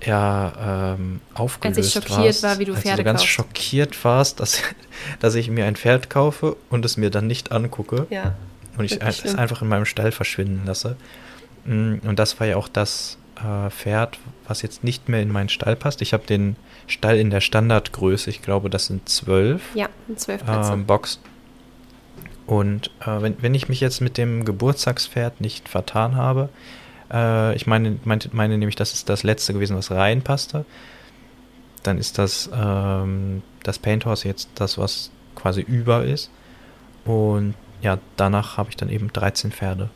[0.05, 3.33] ja ähm, aufgelöst Als ich schockiert warst, war, wie du als Pferde du ganz kaufst.
[3.33, 4.61] schockiert warst, dass,
[5.21, 8.35] dass ich mir ein Pferd kaufe und es mir dann nicht angucke Ja.
[8.77, 9.39] und ich es schlimm.
[9.39, 10.97] einfach in meinem Stall verschwinden lasse.
[11.65, 15.49] Mm, Und das war ja auch das äh, Pferd, was jetzt nicht mehr in meinen
[15.49, 16.03] Stall passt.
[16.03, 20.73] Ich habe den Stall in der Standardgröße, ich glaube, das sind zwölf Ja, zwölf Plätze.
[20.73, 21.21] ähm, Box.
[22.47, 26.51] Und äh, wenn, wenn ich mich jetzt mit dem Geburtstagspferd nicht vertan habe,
[27.11, 30.65] äh, ich meine, meinte, meine nämlich, das ist das letzte gewesen, was reinpasste,
[31.83, 36.31] dann ist das ähm, das Paint Horse jetzt das, was quasi über ist.
[37.05, 39.91] Und ja, danach habe ich dann eben 13 Pferde.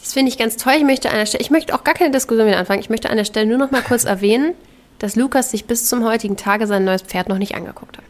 [0.00, 0.74] Das finde ich ganz toll.
[0.76, 2.80] Ich möchte, an der Stelle, ich möchte auch gar keine Diskussion wieder anfangen.
[2.80, 4.54] Ich möchte an der Stelle nur noch mal kurz erwähnen,
[4.98, 8.04] dass Lukas sich bis zum heutigen Tage sein neues Pferd noch nicht angeguckt hat.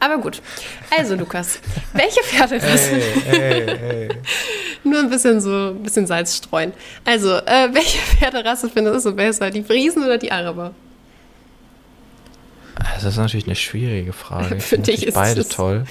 [0.00, 0.42] Aber gut.
[0.96, 1.60] Also, Lukas,
[1.94, 3.00] welche Pferderasse?
[4.84, 6.72] Nur ein bisschen so ein bisschen Salz streuen.
[7.04, 9.50] Also, äh, welche Pferderasse findest du besser?
[9.50, 10.72] Die Friesen oder die Araber?
[12.94, 14.56] Das ist natürlich eine schwierige Frage.
[14.56, 15.84] Ich Für finde dich ist beide es- toll.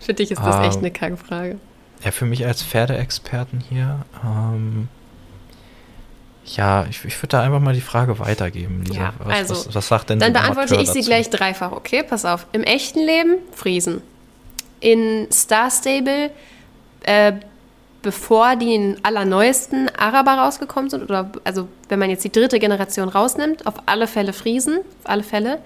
[0.00, 0.66] Für dich ist das Ah.
[0.66, 1.58] echt eine Kackfrage.
[2.04, 4.88] Ja, für mich als Pferdeexperten hier, ähm,
[6.56, 9.00] ja, ich, ich würde da einfach mal die Frage weitergeben, Lisa.
[9.00, 11.08] Ja, was, also, was, was sagt denn Dann beantworte ich sie dazu?
[11.08, 12.02] gleich dreifach, okay?
[12.02, 12.46] Pass auf.
[12.52, 14.02] Im echten Leben Friesen.
[14.80, 16.30] In Star Stable,
[17.02, 17.34] äh,
[18.02, 23.66] bevor die allerneuesten Araber rausgekommen sind, oder also wenn man jetzt die dritte Generation rausnimmt,
[23.66, 25.58] auf alle Fälle Friesen, auf alle Fälle.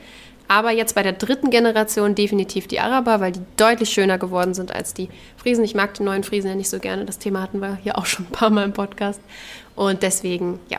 [0.47, 4.75] Aber jetzt bei der dritten Generation definitiv die Araber, weil die deutlich schöner geworden sind
[4.75, 5.65] als die Friesen.
[5.65, 7.05] Ich mag die neuen Friesen ja nicht so gerne.
[7.05, 9.21] Das Thema hatten wir hier auch schon ein paar Mal im Podcast.
[9.75, 10.79] Und deswegen, ja,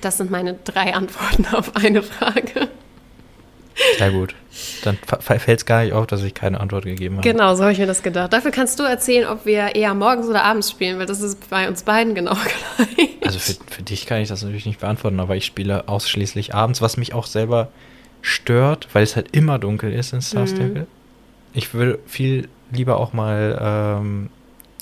[0.00, 2.68] das sind meine drei Antworten auf eine Frage.
[3.96, 4.34] Sehr gut.
[4.82, 7.28] Dann fällt es gar nicht auf, dass ich keine Antwort gegeben habe.
[7.28, 8.32] Genau, so habe ich mir das gedacht.
[8.32, 11.68] Dafür kannst du erzählen, ob wir eher morgens oder abends spielen, weil das ist bei
[11.68, 12.34] uns beiden genau
[12.76, 13.10] gleich.
[13.24, 16.82] Also für, für dich kann ich das natürlich nicht beantworten, aber ich spiele ausschließlich abends,
[16.82, 17.68] was mich auch selber
[18.22, 20.48] stört, weil es halt immer dunkel ist in Star Mhm.
[20.48, 20.86] Stable.
[21.52, 24.30] Ich würde viel lieber auch mal ähm,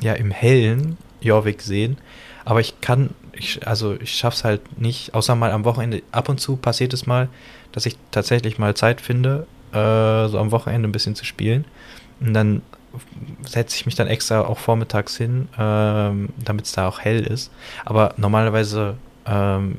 [0.01, 1.99] ja, im Hellen Jorvik sehen,
[2.45, 6.41] aber ich kann, ich, also ich schaff's halt nicht, außer mal am Wochenende, ab und
[6.41, 7.29] zu passiert es mal,
[7.73, 11.65] dass ich tatsächlich mal Zeit finde, äh, so am Wochenende ein bisschen zu spielen.
[12.21, 12.63] Und dann
[13.47, 17.51] setze ich mich dann extra auch vormittags hin, ähm, damit es da auch hell ist.
[17.85, 18.97] Aber normalerweise
[19.27, 19.79] ähm,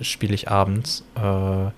[0.00, 1.70] spiele ich abends äh,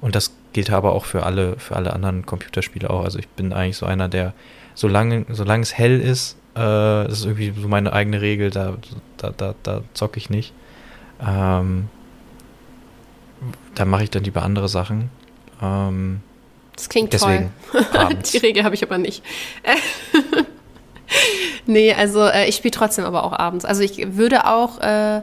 [0.00, 3.04] und das gilt aber auch für alle, für alle anderen Computerspiele auch.
[3.04, 4.34] Also ich bin eigentlich so einer, der,
[4.74, 8.76] solange, solange es hell ist, äh, das ist irgendwie so meine eigene Regel, da,
[9.16, 10.52] da, da, da zocke ich nicht.
[11.24, 11.88] Ähm,
[13.74, 15.10] da mache ich dann lieber andere Sachen.
[15.62, 16.20] Ähm,
[16.74, 18.16] Das klingt deswegen toll.
[18.32, 19.22] Die Regel habe ich aber nicht.
[21.66, 23.64] nee, also äh, ich spiele trotzdem aber auch abends.
[23.64, 25.22] Also ich würde auch äh,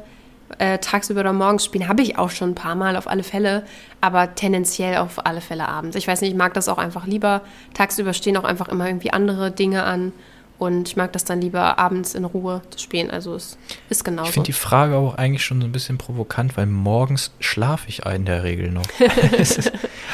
[0.57, 3.63] äh, tagsüber oder morgens spielen, habe ich auch schon ein paar Mal auf alle Fälle,
[4.01, 5.95] aber tendenziell auf alle Fälle abends.
[5.95, 7.41] Ich weiß nicht, ich mag das auch einfach lieber.
[7.73, 10.13] Tagsüber stehen auch einfach immer irgendwie andere Dinge an
[10.57, 13.09] und ich mag das dann lieber abends in Ruhe zu spielen.
[13.11, 13.57] Also es
[13.89, 14.29] ist genauso.
[14.29, 18.05] Ich finde die Frage auch eigentlich schon so ein bisschen provokant, weil morgens schlafe ich
[18.05, 18.85] in der Regel noch.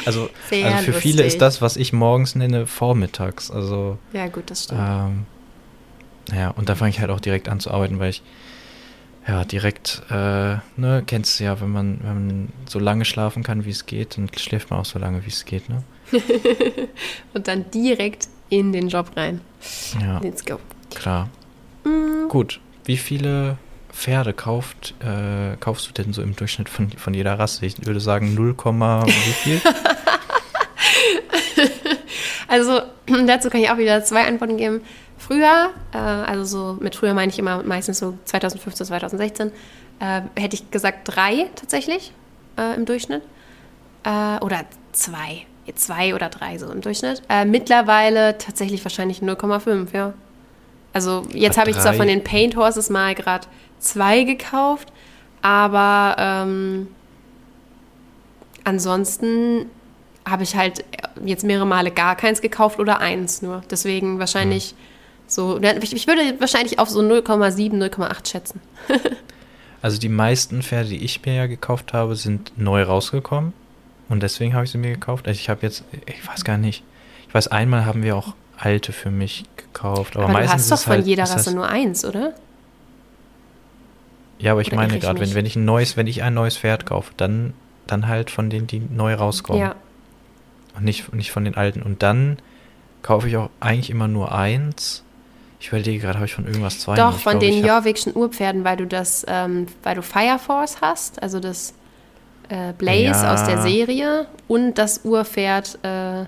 [0.04, 1.34] Also, also für viele lustig.
[1.34, 3.52] ist das, was ich morgens nenne, vormittags.
[3.52, 4.80] Also, ja gut, das stimmt.
[4.82, 5.26] ähm,
[6.34, 8.24] ja, und da fange ich halt auch direkt an zu arbeiten, weil ich
[9.26, 13.64] ja direkt, äh, ne, kennst du ja, wenn man, wenn man so lange schlafen kann,
[13.64, 15.82] wie es geht, dann schläft man auch so lange, wie es geht, ne?
[17.34, 19.40] Und dann direkt in den Job rein.
[20.00, 20.58] Ja, Let's go.
[20.94, 21.28] klar.
[21.84, 22.28] Mm.
[22.28, 23.56] Gut, wie viele
[23.90, 27.64] Pferde kauft, äh, kaufst du denn so im Durchschnitt von, von jeder Rasse?
[27.64, 29.60] Ich würde sagen 0, wie viel?
[32.52, 32.82] Also
[33.26, 34.82] dazu kann ich auch wieder zwei Antworten geben.
[35.26, 39.52] Früher, äh, also so mit früher meine ich immer meistens so 2015, 2016,
[40.00, 42.12] äh, hätte ich gesagt drei tatsächlich
[42.58, 43.22] äh, im Durchschnitt.
[44.02, 45.46] Äh, oder zwei.
[45.76, 47.22] Zwei oder drei so im Durchschnitt.
[47.28, 50.12] Äh, mittlerweile tatsächlich wahrscheinlich 0,5, ja.
[50.92, 53.46] Also jetzt habe ich zwar von den Paint Horses mal gerade
[53.78, 54.92] zwei gekauft,
[55.40, 56.88] aber ähm,
[58.64, 59.70] ansonsten
[60.28, 60.84] habe ich halt
[61.24, 63.62] jetzt mehrere Male gar keins gekauft oder eins nur.
[63.70, 64.74] Deswegen wahrscheinlich
[65.34, 68.60] so, ich, würde wahrscheinlich auf so 0,7, 0,8 schätzen.
[69.82, 73.52] Also die meisten Pferde, die ich mir ja gekauft habe, sind neu rausgekommen.
[74.08, 75.26] Und deswegen habe ich sie mir gekauft.
[75.26, 76.84] Also ich habe jetzt, ich weiß gar nicht.
[77.26, 80.16] Ich weiß, einmal haben wir auch alte für mich gekauft.
[80.16, 82.32] Aber, Aber, du meistens hast doch von halt, jeder Rasse nur eins, oder?
[84.38, 86.56] Ja, aber ich Oder meine gerade, wenn, wenn ich ein neues, wenn ich ein neues
[86.56, 87.54] Pferd kaufe, dann,
[87.86, 89.60] dann halt von denen, die neu rauskommen.
[89.62, 89.74] Ja.
[90.76, 91.82] Und nicht, nicht von den alten.
[91.82, 92.38] Und dann
[93.02, 95.02] kaufe ich auch eigentlich immer nur eins.
[95.62, 96.96] Ich überlege gerade, habe ich von irgendwas zwei?
[96.96, 100.78] Doch, ich von glaube, den Jorvikschen Urpferden, weil du das, ähm, weil du Fire Force
[100.80, 101.72] hast, also das
[102.48, 103.32] äh, Blaze Ja.
[103.32, 106.24] aus der Serie und das Urpferd, äh,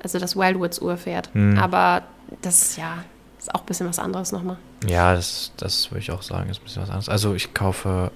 [0.00, 1.30] also das Wildwoods Urpferd.
[1.34, 1.58] Hm.
[1.58, 2.02] Aber
[2.42, 2.98] das, ja,
[3.40, 4.56] ist auch ein bisschen was anderes nochmal.
[4.86, 7.08] Ja, das, das würde ich auch sagen, ist ein bisschen was anderes.
[7.08, 8.12] Also ich kaufe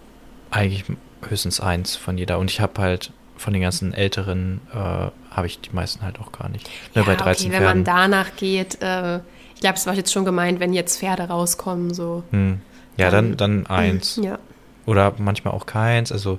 [0.52, 0.84] eigentlich
[1.28, 5.60] höchstens eins von jeder und ich habe halt von den ganzen älteren äh, habe ich
[5.60, 6.70] die meisten halt auch gar nicht.
[6.94, 8.12] Ne, bei 13 okay, wenn man Pferden.
[8.12, 9.18] danach geht, äh,
[9.58, 12.22] ich glaube, es war jetzt schon gemeint, wenn jetzt Pferde rauskommen, so.
[12.30, 12.60] Hm.
[12.96, 14.20] Ja, dann, dann eins.
[14.22, 14.38] Ja.
[14.86, 16.12] Oder manchmal auch keins.
[16.12, 16.38] Also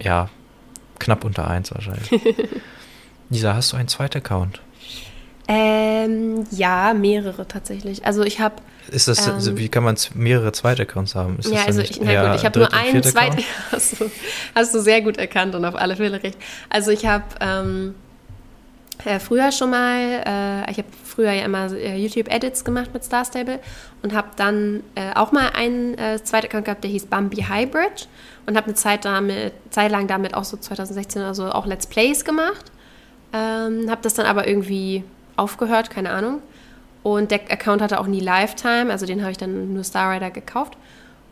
[0.00, 0.30] ja,
[0.98, 2.08] knapp unter eins wahrscheinlich.
[3.28, 4.62] Lisa, hast du einen zweiten Account?
[5.46, 8.06] Ähm, ja, mehrere tatsächlich.
[8.06, 8.54] Also ich habe
[8.90, 9.58] Ist das, Ähm.
[9.58, 11.38] wie kann man mehrere zweite Accounts haben?
[11.38, 13.44] Ist Ja, also ich, na gut, ich habe nur einen zweiten.
[13.70, 14.10] Hast du,
[14.54, 16.38] hast du sehr gut erkannt und auf alle Fälle recht.
[16.70, 17.94] Also ich habe ähm,
[19.06, 23.24] äh, früher schon mal, äh, ich habe früher ja immer äh, YouTube-Edits gemacht mit Star
[23.24, 23.60] Stable
[24.02, 28.08] und habe dann äh, auch mal einen äh, zweiten Account gehabt, der hieß Bambi Hybrid
[28.46, 31.86] und habe eine Zeit, damit, Zeit lang damit auch so 2016 oder so auch Let's
[31.86, 32.72] Plays gemacht.
[33.32, 35.04] Ähm, habe das dann aber irgendwie
[35.36, 36.42] aufgehört, keine Ahnung.
[37.02, 40.30] Und der Account hatte auch nie Lifetime, also den habe ich dann nur Star Rider
[40.30, 40.76] gekauft.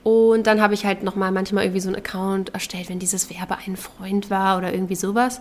[0.04, 3.56] Und dann habe ich halt nochmal manchmal irgendwie so einen Account erstellt, wenn dieses Werbe
[3.66, 5.40] ein Freund war oder irgendwie sowas.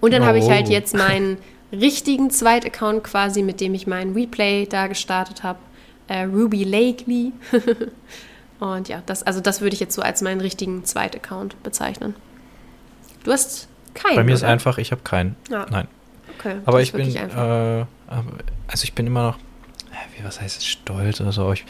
[0.00, 0.72] Und dann habe ich halt Oh.
[0.72, 1.38] jetzt meinen
[1.72, 5.58] richtigen Zweit-Account quasi, mit dem ich meinen Replay da gestartet habe.
[6.08, 7.32] Äh, Ruby Lakely.
[8.60, 12.14] Und ja, das, also das würde ich jetzt so als meinen richtigen Zweit-Account bezeichnen.
[13.24, 14.16] Du hast keinen.
[14.16, 14.52] Bei mir ist oder?
[14.52, 15.36] einfach, ich habe keinen.
[15.50, 15.66] Ja.
[15.70, 15.88] Nein.
[16.38, 17.84] Okay, Aber ich ist bin, äh,
[18.66, 19.38] also ich bin immer noch,
[20.16, 21.52] wie, was heißt es, stolz oder so.
[21.52, 21.64] Ich,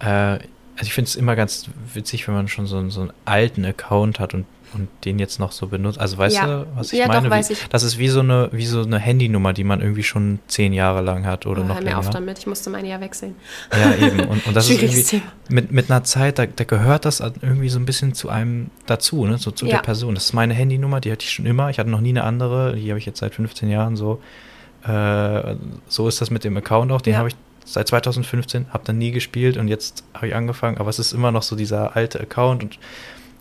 [0.00, 0.38] äh,
[0.78, 3.64] also ich finde es immer ganz witzig, wenn man schon so, einen- so einen alten
[3.64, 5.98] Account hat und, und den jetzt noch so benutzt.
[5.98, 6.46] Also weißt Ja.
[6.46, 7.30] du, was ich Ja, doch, meine?
[7.30, 7.68] weiß wie, ich.
[7.68, 11.00] Das ist wie so, eine, wie so eine Handynummer, die man irgendwie schon zehn Jahre
[11.02, 12.12] lang hat oder Oh, noch hör mir auf länger.
[12.20, 13.34] damit, ich musste meine ja wechseln.
[13.72, 14.20] Ja, eben.
[14.28, 17.78] Und, und das ist irgendwie mit, mit einer Zeit, da, da gehört das irgendwie so
[17.78, 19.38] ein bisschen zu einem dazu, ne?
[19.38, 19.76] so zu Ja.
[19.76, 20.14] der Person.
[20.14, 21.70] Das ist meine Handynummer, die hatte ich schon immer.
[21.70, 22.76] Ich hatte noch nie eine andere.
[22.76, 24.20] Die habe ich jetzt seit 15 Jahren so.
[24.86, 25.56] Äh,
[25.88, 27.00] so ist das mit dem Account auch.
[27.00, 27.34] Den habe ich
[27.72, 30.78] seit 2015, habe dann nie gespielt und jetzt habe ich angefangen.
[30.78, 32.78] Aber es ist immer noch so dieser alte Account und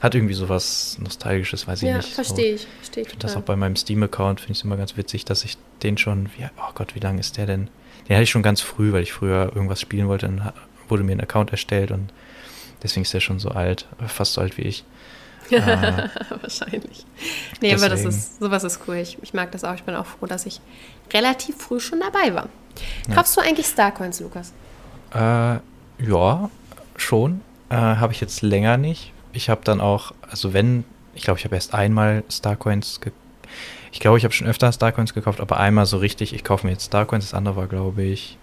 [0.01, 2.13] hat irgendwie so was Nostalgisches, weiß ich Ja, nicht.
[2.13, 2.67] verstehe ich.
[2.77, 5.43] Verstehe ich finde das auch bei meinem Steam-Account, finde ich es immer ganz witzig, dass
[5.43, 7.69] ich den schon, wie, oh Gott, wie lange ist der denn?
[8.07, 10.51] Den hatte ich schon ganz früh, weil ich früher irgendwas spielen wollte, dann
[10.87, 12.13] wurde mir ein Account erstellt und
[12.83, 14.85] deswegen ist der schon so alt, fast so alt wie ich.
[15.49, 15.59] Äh,
[16.41, 17.05] Wahrscheinlich.
[17.61, 18.09] Nee, aber das Deswegen.
[18.09, 18.97] ist, sowas ist cool.
[18.97, 19.75] Ich, ich mag das auch.
[19.75, 20.59] Ich bin auch froh, dass ich
[21.13, 22.49] relativ früh schon dabei war.
[23.07, 23.15] Ja.
[23.15, 24.53] Kaufst du eigentlich Starcoins, Lukas?
[25.13, 25.57] Äh,
[25.99, 26.49] ja,
[26.95, 27.41] schon.
[27.69, 29.13] Äh, habe ich jetzt länger nicht.
[29.33, 33.21] Ich habe dann auch, also wenn, ich glaube, ich habe erst einmal Starcoins gekauft.
[33.91, 36.73] Ich glaube, ich habe schon öfter Starcoins gekauft, aber einmal so richtig, ich kaufe mir
[36.73, 37.25] jetzt Starcoins.
[37.25, 38.37] Das andere war, glaube ich,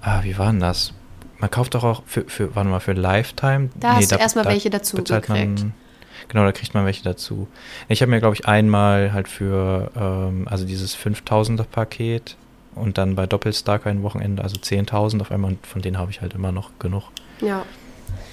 [0.00, 0.92] ah, wie war denn das?
[1.38, 3.68] Man kauft doch auch für, für warte mal, für Lifetime.
[3.74, 5.28] Da hast du erstmal welche dazu gekriegt.
[5.28, 5.74] Man,
[6.28, 7.48] genau, da kriegt man welche dazu.
[7.88, 12.36] Ich habe mir, glaube ich, einmal halt für, ähm, also dieses 5000er Paket
[12.74, 16.34] und dann bei Doppel-Starcoin Wochenende, also 10.000 auf einmal und von denen habe ich halt
[16.34, 17.04] immer noch genug.
[17.40, 17.64] Ja.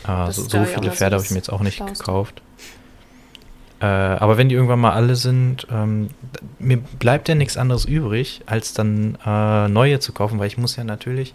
[0.05, 1.97] Das so, viele Pferde habe ich mir jetzt auch nicht Schlauste.
[1.97, 2.41] gekauft.
[3.79, 6.09] Äh, aber wenn die irgendwann mal alle sind, ähm,
[6.59, 10.75] mir bleibt ja nichts anderes übrig, als dann äh, neue zu kaufen, weil ich muss
[10.75, 11.33] ja natürlich,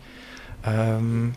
[0.64, 1.32] ähm,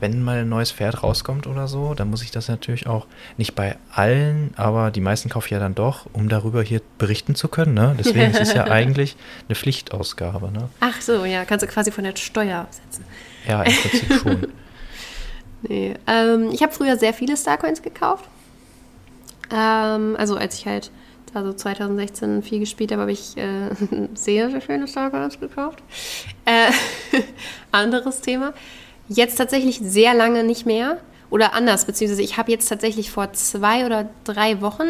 [0.00, 3.54] wenn mal ein neues Pferd rauskommt oder so, dann muss ich das natürlich auch nicht
[3.54, 7.48] bei allen, aber die meisten kaufe ich ja dann doch, um darüber hier berichten zu
[7.48, 7.74] können.
[7.74, 7.94] Ne?
[7.98, 9.16] Deswegen ist es ja eigentlich
[9.48, 10.50] eine Pflichtausgabe.
[10.50, 10.68] Ne?
[10.80, 13.04] Ach so, ja, kannst du quasi von der Steuer absetzen.
[13.46, 14.46] Ja, im Prinzip schon.
[15.62, 15.94] Nee.
[16.06, 18.24] Ähm, ich habe früher sehr viele Starcoins gekauft.
[19.52, 20.90] Ähm, also als ich halt
[21.32, 23.70] da so 2016 viel gespielt habe, habe ich äh,
[24.14, 25.82] sehr, sehr viele Starcoins gekauft.
[26.44, 26.70] Äh,
[27.72, 28.52] anderes Thema.
[29.12, 30.98] Jetzt tatsächlich sehr lange nicht mehr.
[31.30, 34.86] Oder anders, beziehungsweise ich habe jetzt tatsächlich vor zwei oder drei Wochen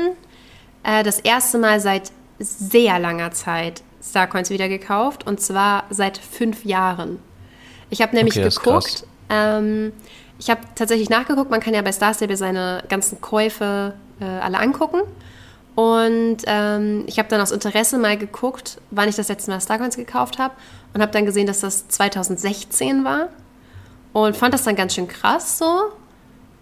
[0.82, 5.26] äh, das erste Mal seit sehr langer Zeit Starcoins wieder gekauft.
[5.26, 7.18] Und zwar seit fünf Jahren.
[7.88, 9.06] Ich habe nämlich Okay, geguckt.
[9.30, 9.92] Ähm,
[10.38, 11.50] ich habe tatsächlich nachgeguckt.
[11.50, 15.00] Man kann ja bei Star Stable seine ganzen Käufe äh, alle angucken.
[15.76, 19.96] Und ähm, ich habe dann aus Interesse mal geguckt, wann ich das letzte Mal Starcoins
[19.96, 20.52] gekauft habe.
[20.92, 23.30] Und habe dann gesehen, dass das 2016 war.
[24.12, 25.92] Und fand das dann ganz schön krass so,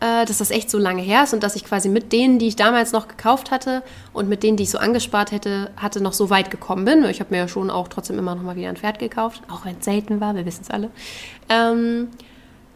[0.00, 2.48] äh, dass das echt so lange her ist und dass ich quasi mit denen, die
[2.48, 3.82] ich damals noch gekauft hatte
[4.12, 7.04] und mit denen, die ich so angespart hätte, hatte noch so weit gekommen bin.
[7.04, 9.64] Ich habe mir ja schon auch trotzdem immer noch mal wieder ein Pferd gekauft, auch
[9.64, 10.90] wenn es selten war, wir wissen es alle.
[11.48, 12.08] Ähm,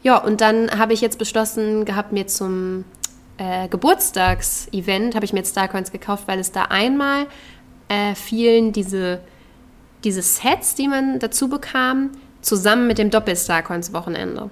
[0.02, 2.84] ja, und dann habe ich jetzt beschlossen gehabt, mir zum
[3.36, 7.26] äh, Geburtstagsevent habe ich mir jetzt Starcoins gekauft, weil es da einmal
[7.88, 9.20] äh, fielen diese,
[10.02, 12.10] diese Sets, die man dazu bekam,
[12.40, 14.50] zusammen mit dem Doppel-Starcoins-Wochenende.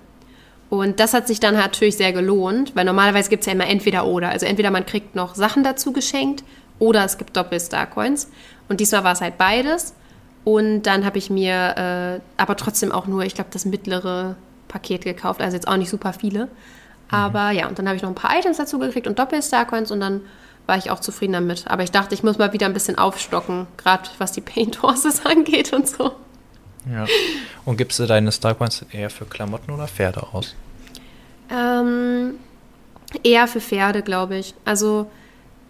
[0.70, 4.06] Und das hat sich dann natürlich sehr gelohnt, weil normalerweise gibt es ja immer entweder
[4.06, 4.28] oder.
[4.28, 6.44] Also entweder man kriegt noch Sachen dazu geschenkt
[6.78, 8.30] oder es gibt Doppel-Star-Coins.
[8.68, 9.94] Und diesmal war es halt beides.
[10.44, 14.36] Und dann habe ich mir äh, aber trotzdem auch nur, ich glaube, das mittlere
[14.68, 15.42] Paket gekauft.
[15.42, 16.48] Also jetzt auch nicht super viele.
[17.10, 19.98] Aber ja, und dann habe ich noch ein paar Items dazu gekriegt und Doppel-Star-Coins und
[19.98, 20.20] dann
[20.66, 21.64] war ich auch zufrieden damit.
[21.66, 25.26] Aber ich dachte, ich muss mal wieder ein bisschen aufstocken, gerade was die Paint Horses
[25.26, 26.12] angeht und so.
[26.90, 27.06] Ja.
[27.64, 30.54] Und gibst du deine Starcoins eher für Klamotten oder Pferde aus?
[31.50, 32.34] Ähm,
[33.22, 34.54] eher für Pferde, glaube ich.
[34.64, 35.10] Also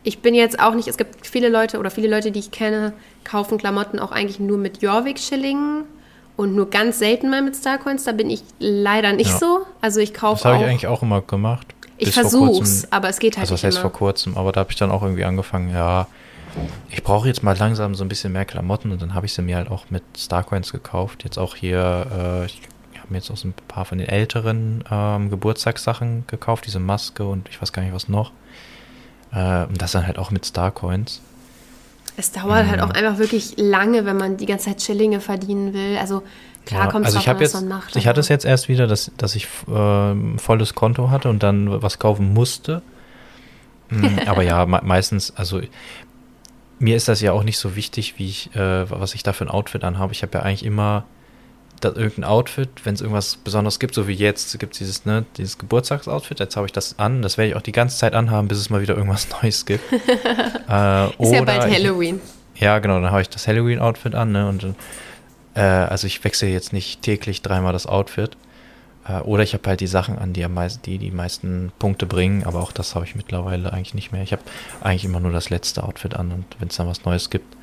[0.03, 2.93] ich bin jetzt auch nicht, es gibt viele Leute oder viele Leute, die ich kenne,
[3.25, 5.85] kaufen Klamotten auch eigentlich nur mit Jorvik-Schillingen
[6.37, 8.05] und nur ganz selten mal mit Starcoins.
[8.05, 9.39] Da bin ich leider nicht ja.
[9.39, 9.67] so.
[9.81, 11.67] Also ich kaufe Das habe ich eigentlich auch immer gemacht.
[11.99, 13.91] Ich versuch's, aber es geht halt also nicht das heißt immer.
[13.91, 16.07] vor kurzem, aber da habe ich dann auch irgendwie angefangen, ja,
[16.91, 19.43] ich brauche jetzt mal langsam so ein bisschen mehr Klamotten und dann habe ich sie
[19.43, 21.25] mir halt auch mit Starcoins gekauft.
[21.25, 22.61] Jetzt auch hier, äh, ich
[22.99, 27.25] habe mir jetzt auch so ein paar von den älteren ähm, Geburtstagssachen gekauft, diese Maske
[27.25, 28.33] und ich weiß gar nicht was noch.
[29.33, 31.21] Äh, und das dann halt auch mit Starcoins.
[32.17, 32.71] Es dauert Mhm.
[32.71, 35.97] halt auch einfach wirklich lange, wenn man die ganze Zeit Schillinge verdienen will.
[35.99, 36.23] Also
[36.67, 37.97] klar Ja, kommt es also drauf was jetzt, man macht.
[37.97, 41.81] ich hatte es jetzt erst wieder, dass, dass ich ähm, volles Konto hatte und dann
[41.83, 42.83] was kaufen musste.
[43.91, 45.61] Mm, Aber ja, me meistens, also
[46.81, 49.45] mir ist das ja auch nicht so wichtig, wie ich, äh, was ich da für
[49.45, 50.13] ein Outfit anhabe.
[50.13, 51.05] Ich habe ja eigentlich immer
[51.81, 55.25] da, irgendein Outfit, wenn es irgendwas Besonderes gibt, so wie jetzt gibt es dieses, ne,
[55.39, 58.49] dieses Geburtstagsoutfit, jetzt habe ich das an, das werde ich auch die ganze Zeit anhaben,
[58.49, 59.85] bis es mal wieder irgendwas Neues gibt.
[59.93, 62.21] äh, Ist ja bald ich- Halloween.
[62.57, 64.49] ja, genau, dann habe ich das Halloween-Outfit an, ne?
[64.49, 64.75] Und dann,
[65.55, 68.37] äh, also ich wechsle jetzt nicht täglich dreimal das Outfit.
[69.09, 72.07] Äh, oder ich habe halt die Sachen an, die am meisten, die die meisten Punkte
[72.07, 74.23] bringen, aber auch das habe ich mittlerweile eigentlich nicht mehr.
[74.23, 74.43] Ich habe
[74.81, 77.55] eigentlich immer nur das letzte Outfit an und wenn es dann was Neues gibt,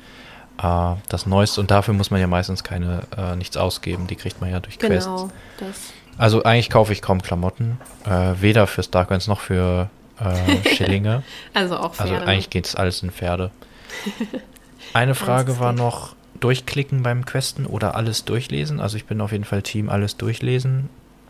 [0.62, 1.60] äh, das Neueste.
[1.60, 4.78] Und dafür muss man ja meistens keine äh, nichts ausgeben, die kriegt man ja durch
[4.78, 5.06] Quests.
[5.06, 5.30] Genau.
[5.58, 5.92] Das.
[6.16, 11.22] Also eigentlich kaufe ich kaum Klamotten, äh, weder für Starcoins noch für äh, Schillinge.
[11.54, 12.26] Also auch Also Pferde.
[12.26, 13.52] eigentlich geht es alles in Pferde.
[14.94, 18.80] Eine Frage war noch, durchklicken beim Questen oder alles durchlesen?
[18.80, 20.88] Also ich bin auf jeden Fall Team alles durchlesen.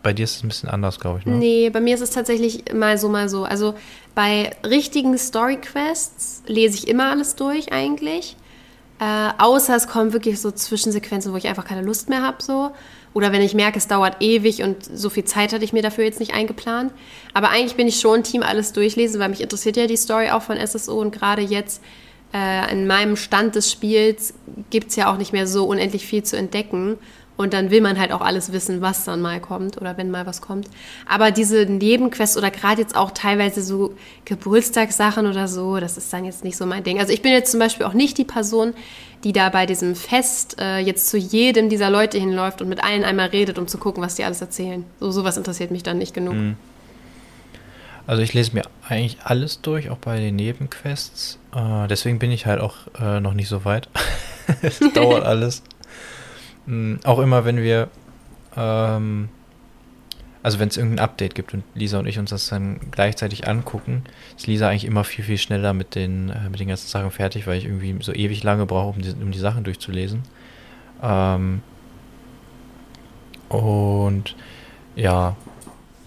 [0.09, 1.35] Bei dir ist es ein bisschen anders, glaube ich, ne?
[1.35, 3.43] Nee, bei mir ist es tatsächlich mal so, mal so.
[3.43, 3.75] Also
[4.15, 8.35] bei richtigen Story-Quests lese ich immer alles durch eigentlich.
[8.99, 12.71] Äh, außer es kommen wirklich so Zwischensequenzen, wo ich einfach keine Lust mehr habe, so.
[13.13, 16.05] Oder wenn ich merke, es dauert ewig und so viel Zeit hatte ich mir dafür
[16.05, 16.91] jetzt nicht eingeplant.
[17.35, 20.41] Aber eigentlich bin ich schon Team alles durchlesen, weil mich interessiert ja die Story auch
[20.41, 21.83] von SSO und gerade jetzt
[22.33, 24.33] äh, in meinem Stand des Spiels
[24.71, 26.97] gibt es ja auch nicht mehr so unendlich viel zu entdecken.
[27.39, 30.25] Und dann will man halt auch alles wissen, was dann mal kommt oder wenn mal
[30.25, 30.67] was kommt.
[31.07, 36.25] Aber diese Nebenquests oder gerade jetzt auch teilweise so Geburtstagssachen oder so, das ist dann
[36.25, 36.99] jetzt nicht so mein Ding.
[36.99, 38.73] Also ich bin jetzt zum Beispiel auch nicht die Person,
[39.23, 43.05] die da bei diesem Fest äh, jetzt zu jedem dieser Leute hinläuft und mit allen
[43.05, 44.83] einmal redet, um zu gucken, was die alles erzählen.
[44.99, 46.35] So sowas interessiert mich dann nicht genug.
[48.05, 51.39] Also ich lese mir eigentlich alles durch, auch bei den Nebenquests.
[51.55, 53.87] Äh, deswegen bin ich halt auch äh, noch nicht so weit.
[54.61, 55.63] Es dauert alles.
[56.69, 57.89] Mm, auch immer, wenn wir,
[58.55, 59.29] ähm,
[60.43, 64.03] also wenn es irgendein Update gibt und Lisa und ich uns das dann gleichzeitig angucken,
[64.37, 67.47] ist Lisa eigentlich immer viel, viel schneller mit den, äh, mit den ganzen Sachen fertig,
[67.47, 70.21] weil ich irgendwie so ewig lange brauche, um die, um die Sachen durchzulesen.
[71.01, 71.63] Ähm,
[73.49, 74.35] und
[74.95, 75.35] ja,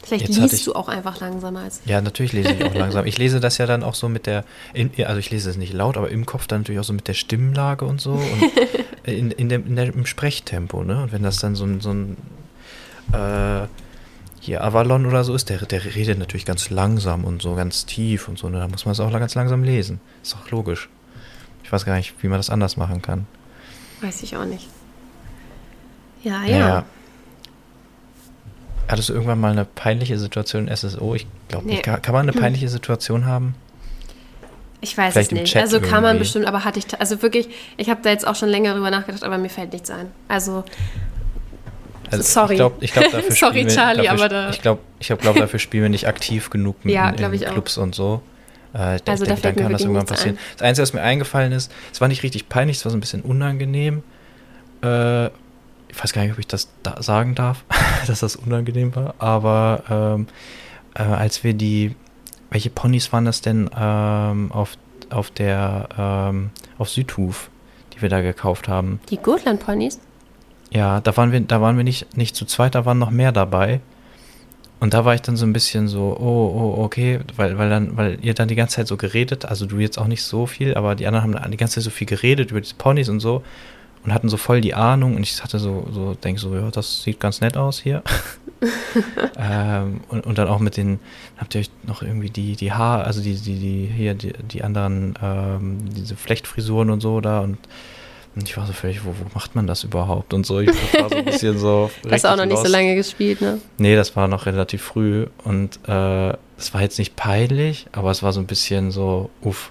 [0.02, 1.80] Vielleicht Jetzt hatte ich- liest du auch einfach langsamer als.
[1.84, 3.06] ja, natürlich lese ich auch langsam.
[3.06, 4.44] Ich lese das ja dann auch so mit der,
[4.74, 7.06] in, also ich lese es nicht laut, aber im Kopf dann natürlich auch so mit
[7.08, 8.42] der Stimmlage und so und
[9.04, 11.04] in, in dem, in der, im Sprechtempo, ne?
[11.04, 12.16] Und wenn das dann so ein, so ein
[13.12, 13.66] äh,
[14.40, 18.26] hier Avalon oder so ist, der, der redet natürlich ganz langsam und so ganz tief
[18.28, 18.58] und so, ne?
[18.58, 20.00] Da muss man es auch ganz langsam lesen.
[20.22, 20.88] Ist auch logisch.
[21.62, 23.26] Ich weiß gar nicht, wie man das anders machen kann.
[24.00, 24.66] Weiß ich auch nicht.
[26.24, 26.58] Ja, ja.
[26.58, 26.84] Naja.
[28.88, 31.14] Hattest du irgendwann mal eine peinliche Situation in SSO?
[31.14, 31.72] Ich glaube Nee.
[31.74, 31.82] nicht.
[31.84, 33.54] Kann, kann man eine peinliche Situation haben?
[34.80, 35.56] Ich weiß Vielleicht es nicht.
[35.56, 36.18] Also kann man irgendwie.
[36.20, 39.22] bestimmt, aber hatte ich, also wirklich, ich habe da jetzt auch schon länger drüber nachgedacht,
[39.22, 40.06] aber mir fällt nichts ein.
[40.28, 40.64] Also,
[42.10, 42.54] Also Sorry.
[42.54, 45.20] Ich glaube, ich glaub, dafür Sorry, wir, Charlie, dafür, aber da- Ich glaube, ich glaub,
[45.20, 47.52] glaub, dafür spielen wir nicht aktiv genug mit Ja, in, glaub in ich auch.
[47.52, 48.22] Clubs und so.
[48.74, 50.36] Äh, ich Also da fällt dann kann das irgendwann passieren.
[50.36, 50.42] ein.
[50.58, 53.00] Das Einzige, was mir eingefallen ist, es war nicht richtig peinlich, es war so ein
[53.00, 54.02] bisschen unangenehm.
[54.82, 55.30] Äh,
[55.92, 57.64] ich weiß gar nicht, ob ich das da sagen darf,
[58.06, 60.26] dass das unangenehm war, aber ähm,
[60.94, 61.94] äh, als wir die,
[62.50, 64.76] welche Ponys waren das denn ähm, auf,
[65.10, 67.50] auf der, ähm, auf Südhof,
[67.92, 69.00] die wir da gekauft haben?
[69.10, 70.00] die Gotland-Ponys?
[70.70, 73.30] Ja, da waren wir, da waren wir nicht, nicht zu zweit, da waren noch mehr
[73.30, 73.80] dabei.
[74.80, 77.96] Und da war ich dann so ein bisschen so, oh, oh, okay, weil, weil dann,
[77.96, 80.74] weil ihr dann die ganze Zeit so geredet, also du jetzt auch nicht so viel,
[80.74, 83.44] aber die anderen haben die ganze Zeit so viel geredet über diese Ponys und so.
[84.04, 87.02] Und hatten so voll die Ahnung und ich hatte so, so denke so, ja, das
[87.02, 88.02] sieht ganz nett aus hier.
[89.38, 90.98] ähm, und, und dann auch mit den,
[91.36, 94.62] habt ihr euch noch irgendwie die, die Haar, also die, die, die, hier, die, die
[94.62, 97.58] anderen, ähm, diese Flechtfrisuren und so da und,
[98.34, 100.60] und ich war so völlig, wo, wo macht man das überhaupt und so.
[100.60, 101.90] Ich war so ein bisschen so.
[102.10, 103.58] Hast du auch noch nicht so lange gespielt, ne?
[103.78, 108.22] Nee, das war noch relativ früh und äh, es war jetzt nicht peinlich, aber es
[108.22, 109.70] war so ein bisschen so, uff.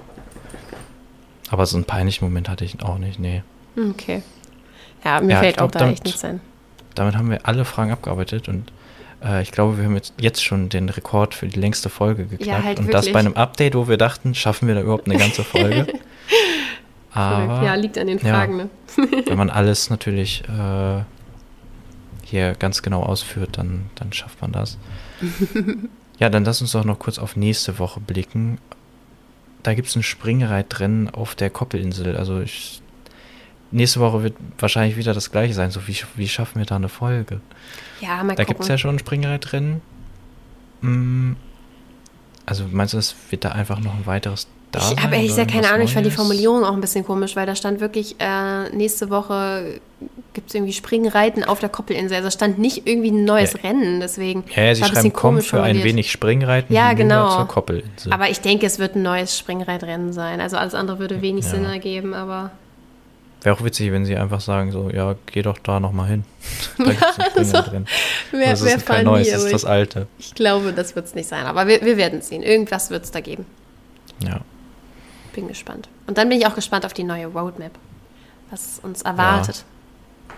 [1.49, 3.43] Aber so einen peinlichen Moment hatte ich auch nicht, nee.
[3.77, 4.21] Okay.
[5.03, 6.41] Ja, mir ja, fällt glaub, auch da damit, echt nichts ein.
[6.95, 8.71] Damit haben wir alle Fragen abgearbeitet und
[9.23, 12.45] äh, ich glaube, wir haben jetzt, jetzt schon den Rekord für die längste Folge geknackt.
[12.45, 13.05] Ja, halt und wirklich.
[13.05, 15.87] das bei einem Update, wo wir dachten, schaffen wir da überhaupt eine ganze Folge.
[17.13, 18.59] Aber, ja, liegt an den Fragen.
[18.59, 18.65] Ja,
[19.05, 19.23] ne?
[19.25, 21.01] wenn man alles natürlich äh,
[22.23, 24.77] hier ganz genau ausführt, dann, dann schafft man das.
[26.19, 28.59] ja, dann lass uns doch noch kurz auf nächste Woche blicken.
[29.63, 32.15] Da gibt es ein Springreitrennen auf der Koppelinsel.
[32.15, 32.81] Also ich,
[33.71, 35.71] nächste Woche wird wahrscheinlich wieder das gleiche sein.
[35.71, 37.41] So, wie, wie schaffen wir da eine Folge?
[37.99, 39.81] Ja, mal Da gibt es ja schon ein Springreitrennen.
[40.81, 41.33] Mm,
[42.45, 45.51] also meinst du, es wird da einfach noch ein weiteres da Ich habe ehrlich gesagt
[45.51, 48.69] keine Ahnung, ich fand die Formulierung auch ein bisschen komisch, weil da stand wirklich, äh,
[48.69, 49.81] nächste Woche
[50.33, 52.17] gibt es irgendwie Springreiten auf der Koppelinsel.
[52.17, 53.59] Also stand nicht irgendwie ein neues ja.
[53.69, 54.45] Rennen, deswegen.
[54.55, 57.35] Ja, ja sie schreiben, komm für ein wenig Springreiten ja, genau.
[57.35, 58.13] zur Koppelinsel.
[58.13, 60.39] Aber ich denke, es wird ein neues Springreitrennen sein.
[60.39, 61.51] Also alles andere würde wenig ja.
[61.51, 62.51] Sinn ergeben, aber.
[63.41, 66.25] Wäre auch witzig, wenn sie einfach sagen, so, ja, geh doch da nochmal hin.
[66.77, 67.87] da gibt es ein Springreitrennen.
[68.31, 70.07] so, wer, das ist kein neues, das ist das alte.
[70.19, 72.43] Ich, ich glaube, das wird es nicht sein, aber wir, wir werden sehen.
[72.43, 73.45] Irgendwas wird es da geben.
[74.23, 74.41] Ja.
[75.33, 75.89] Bin gespannt.
[76.05, 77.71] Und dann bin ich auch gespannt auf die neue Roadmap,
[78.51, 79.63] was uns erwartet.
[80.27, 80.35] Ja.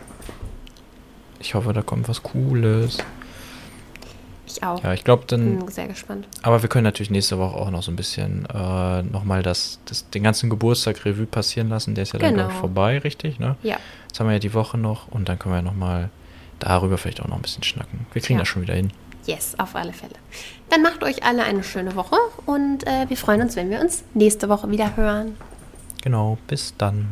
[1.39, 2.99] Ich hoffe, da kommt was Cooles.
[4.57, 4.83] Ich auch.
[4.83, 5.59] Ja, ich glaube dann.
[5.59, 6.27] Bin sehr gespannt.
[6.41, 10.09] Aber wir können natürlich nächste Woche auch noch so ein bisschen äh, nochmal das, das,
[10.09, 11.95] den ganzen Geburtstag Revue passieren lassen.
[11.95, 12.49] Der ist ja dann genau.
[12.49, 13.39] vorbei, richtig?
[13.39, 13.55] Ne?
[13.63, 13.77] Ja.
[14.07, 16.09] Jetzt haben wir ja die Woche noch und dann können wir nochmal
[16.59, 18.05] darüber vielleicht auch noch ein bisschen schnacken.
[18.13, 18.41] Wir kriegen ja.
[18.41, 18.91] das schon wieder hin.
[19.25, 20.15] Yes, auf alle Fälle.
[20.69, 24.03] Dann macht euch alle eine schöne Woche und äh, wir freuen uns, wenn wir uns
[24.13, 25.37] nächste Woche wieder hören.
[26.01, 27.07] Genau, bis dann.